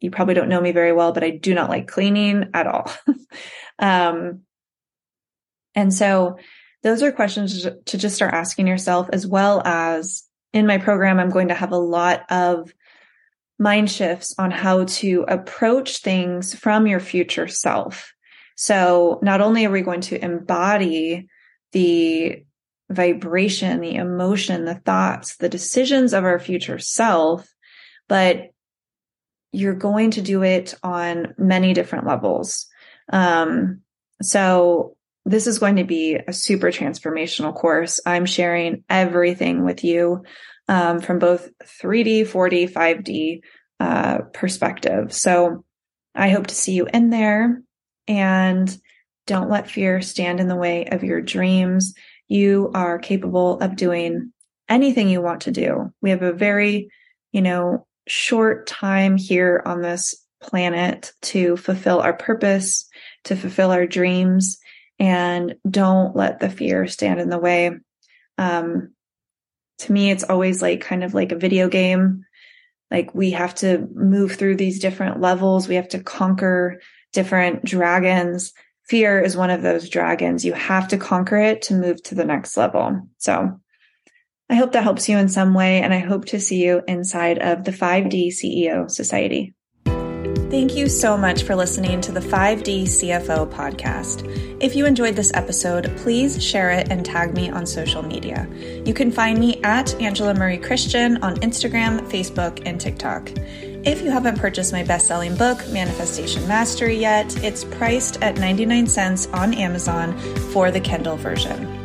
you 0.00 0.10
probably 0.10 0.34
don't 0.34 0.48
know 0.48 0.60
me 0.60 0.72
very 0.72 0.92
well, 0.92 1.12
but 1.12 1.22
I 1.22 1.30
do 1.30 1.54
not 1.54 1.70
like 1.70 1.86
cleaning 1.86 2.50
at 2.52 2.66
all. 2.66 2.90
um, 3.78 4.40
and 5.74 5.94
so 5.94 6.38
those 6.82 7.02
are 7.02 7.12
questions 7.12 7.62
to 7.62 7.98
just 7.98 8.16
start 8.16 8.34
asking 8.34 8.66
yourself 8.66 9.08
as 9.12 9.26
well 9.26 9.62
as 9.64 10.24
in 10.52 10.66
my 10.66 10.78
program, 10.78 11.18
I'm 11.18 11.30
going 11.30 11.48
to 11.48 11.54
have 11.54 11.72
a 11.72 11.78
lot 11.78 12.30
of 12.30 12.74
mind 13.58 13.90
shifts 13.90 14.34
on 14.38 14.50
how 14.50 14.84
to 14.84 15.24
approach 15.28 15.98
things 15.98 16.54
from 16.54 16.86
your 16.86 17.00
future 17.00 17.48
self. 17.48 18.12
So 18.56 19.18
not 19.22 19.40
only 19.40 19.64
are 19.64 19.70
we 19.70 19.82
going 19.82 20.02
to 20.02 20.22
embody 20.22 21.28
the 21.72 22.44
vibration, 22.90 23.80
the 23.80 23.96
emotion, 23.96 24.64
the 24.64 24.74
thoughts, 24.74 25.36
the 25.36 25.48
decisions 25.48 26.12
of 26.12 26.24
our 26.24 26.38
future 26.38 26.78
self, 26.78 27.48
but 28.08 28.50
you're 29.52 29.74
going 29.74 30.12
to 30.12 30.22
do 30.22 30.42
it 30.42 30.74
on 30.82 31.34
many 31.38 31.74
different 31.74 32.06
levels. 32.06 32.66
Um, 33.12 33.80
so 34.22 34.96
this 35.24 35.46
is 35.46 35.58
going 35.58 35.76
to 35.76 35.84
be 35.84 36.14
a 36.16 36.32
super 36.32 36.68
transformational 36.68 37.54
course. 37.54 38.00
I'm 38.04 38.26
sharing 38.26 38.84
everything 38.88 39.64
with 39.64 39.84
you 39.84 40.24
um, 40.68 41.00
from 41.00 41.18
both 41.18 41.50
3D, 41.82 42.22
4D, 42.22 42.72
5D 42.72 43.40
uh, 43.78 44.18
perspective. 44.32 45.12
So 45.12 45.64
I 46.14 46.30
hope 46.30 46.48
to 46.48 46.54
see 46.54 46.72
you 46.72 46.86
in 46.92 47.10
there 47.10 47.62
and 48.08 48.76
don't 49.26 49.50
let 49.50 49.70
fear 49.70 50.02
stand 50.02 50.40
in 50.40 50.48
the 50.48 50.56
way 50.56 50.86
of 50.86 51.04
your 51.04 51.20
dreams. 51.20 51.94
You 52.28 52.70
are 52.74 52.98
capable 52.98 53.60
of 53.60 53.76
doing 53.76 54.32
anything 54.68 55.08
you 55.08 55.20
want 55.20 55.42
to 55.42 55.50
do. 55.50 55.92
We 56.00 56.10
have 56.10 56.22
a 56.22 56.32
very, 56.32 56.90
you 57.32 57.42
know, 57.42 57.86
short 58.06 58.66
time 58.66 59.16
here 59.16 59.62
on 59.64 59.82
this 59.82 60.16
planet 60.40 61.12
to 61.22 61.56
fulfill 61.56 62.00
our 62.00 62.14
purpose, 62.14 62.88
to 63.24 63.36
fulfill 63.36 63.70
our 63.70 63.86
dreams, 63.86 64.58
and 64.98 65.54
don't 65.68 66.16
let 66.16 66.40
the 66.40 66.50
fear 66.50 66.86
stand 66.86 67.20
in 67.20 67.28
the 67.28 67.38
way. 67.38 67.70
Um, 68.38 68.92
to 69.78 69.92
me, 69.92 70.10
it's 70.10 70.24
always 70.24 70.62
like 70.62 70.80
kind 70.80 71.04
of 71.04 71.14
like 71.14 71.32
a 71.32 71.38
video 71.38 71.68
game. 71.68 72.24
Like 72.90 73.14
we 73.14 73.30
have 73.32 73.54
to 73.56 73.88
move 73.94 74.32
through 74.32 74.56
these 74.56 74.80
different 74.80 75.20
levels. 75.20 75.66
We 75.66 75.76
have 75.76 75.88
to 75.88 76.02
conquer 76.02 76.80
different 77.12 77.64
dragons. 77.64 78.52
Fear 78.92 79.22
is 79.22 79.38
one 79.38 79.48
of 79.48 79.62
those 79.62 79.88
dragons. 79.88 80.44
You 80.44 80.52
have 80.52 80.88
to 80.88 80.98
conquer 80.98 81.38
it 81.38 81.62
to 81.62 81.74
move 81.74 82.02
to 82.02 82.14
the 82.14 82.26
next 82.26 82.58
level. 82.58 83.00
So 83.16 83.58
I 84.50 84.54
hope 84.54 84.72
that 84.72 84.82
helps 84.82 85.08
you 85.08 85.16
in 85.16 85.30
some 85.30 85.54
way. 85.54 85.80
And 85.80 85.94
I 85.94 86.00
hope 86.00 86.26
to 86.26 86.38
see 86.38 86.62
you 86.62 86.82
inside 86.86 87.38
of 87.38 87.64
the 87.64 87.70
5D 87.70 88.28
CEO 88.28 88.90
Society. 88.90 89.54
Thank 89.86 90.76
you 90.76 90.90
so 90.90 91.16
much 91.16 91.44
for 91.44 91.56
listening 91.56 92.02
to 92.02 92.12
the 92.12 92.20
5D 92.20 92.82
CFO 92.82 93.50
podcast. 93.50 94.28
If 94.60 94.76
you 94.76 94.84
enjoyed 94.84 95.16
this 95.16 95.32
episode, 95.32 95.90
please 95.96 96.44
share 96.44 96.70
it 96.70 96.90
and 96.90 97.02
tag 97.02 97.32
me 97.32 97.48
on 97.48 97.64
social 97.64 98.02
media. 98.02 98.46
You 98.84 98.92
can 98.92 99.10
find 99.10 99.38
me 99.38 99.58
at 99.62 99.98
Angela 100.02 100.34
Marie 100.34 100.58
Christian 100.58 101.16
on 101.24 101.36
Instagram, 101.36 102.00
Facebook, 102.10 102.60
and 102.66 102.78
TikTok. 102.78 103.30
If 103.84 104.00
you 104.00 104.12
haven't 104.12 104.38
purchased 104.38 104.72
my 104.72 104.84
best 104.84 105.08
selling 105.08 105.34
book, 105.34 105.58
Manifestation 105.70 106.46
Mastery, 106.46 106.96
yet, 106.96 107.42
it's 107.42 107.64
priced 107.64 108.22
at 108.22 108.36
99 108.36 108.86
cents 108.86 109.26
on 109.32 109.52
Amazon 109.54 110.16
for 110.52 110.70
the 110.70 110.78
Kindle 110.78 111.16
version. 111.16 111.81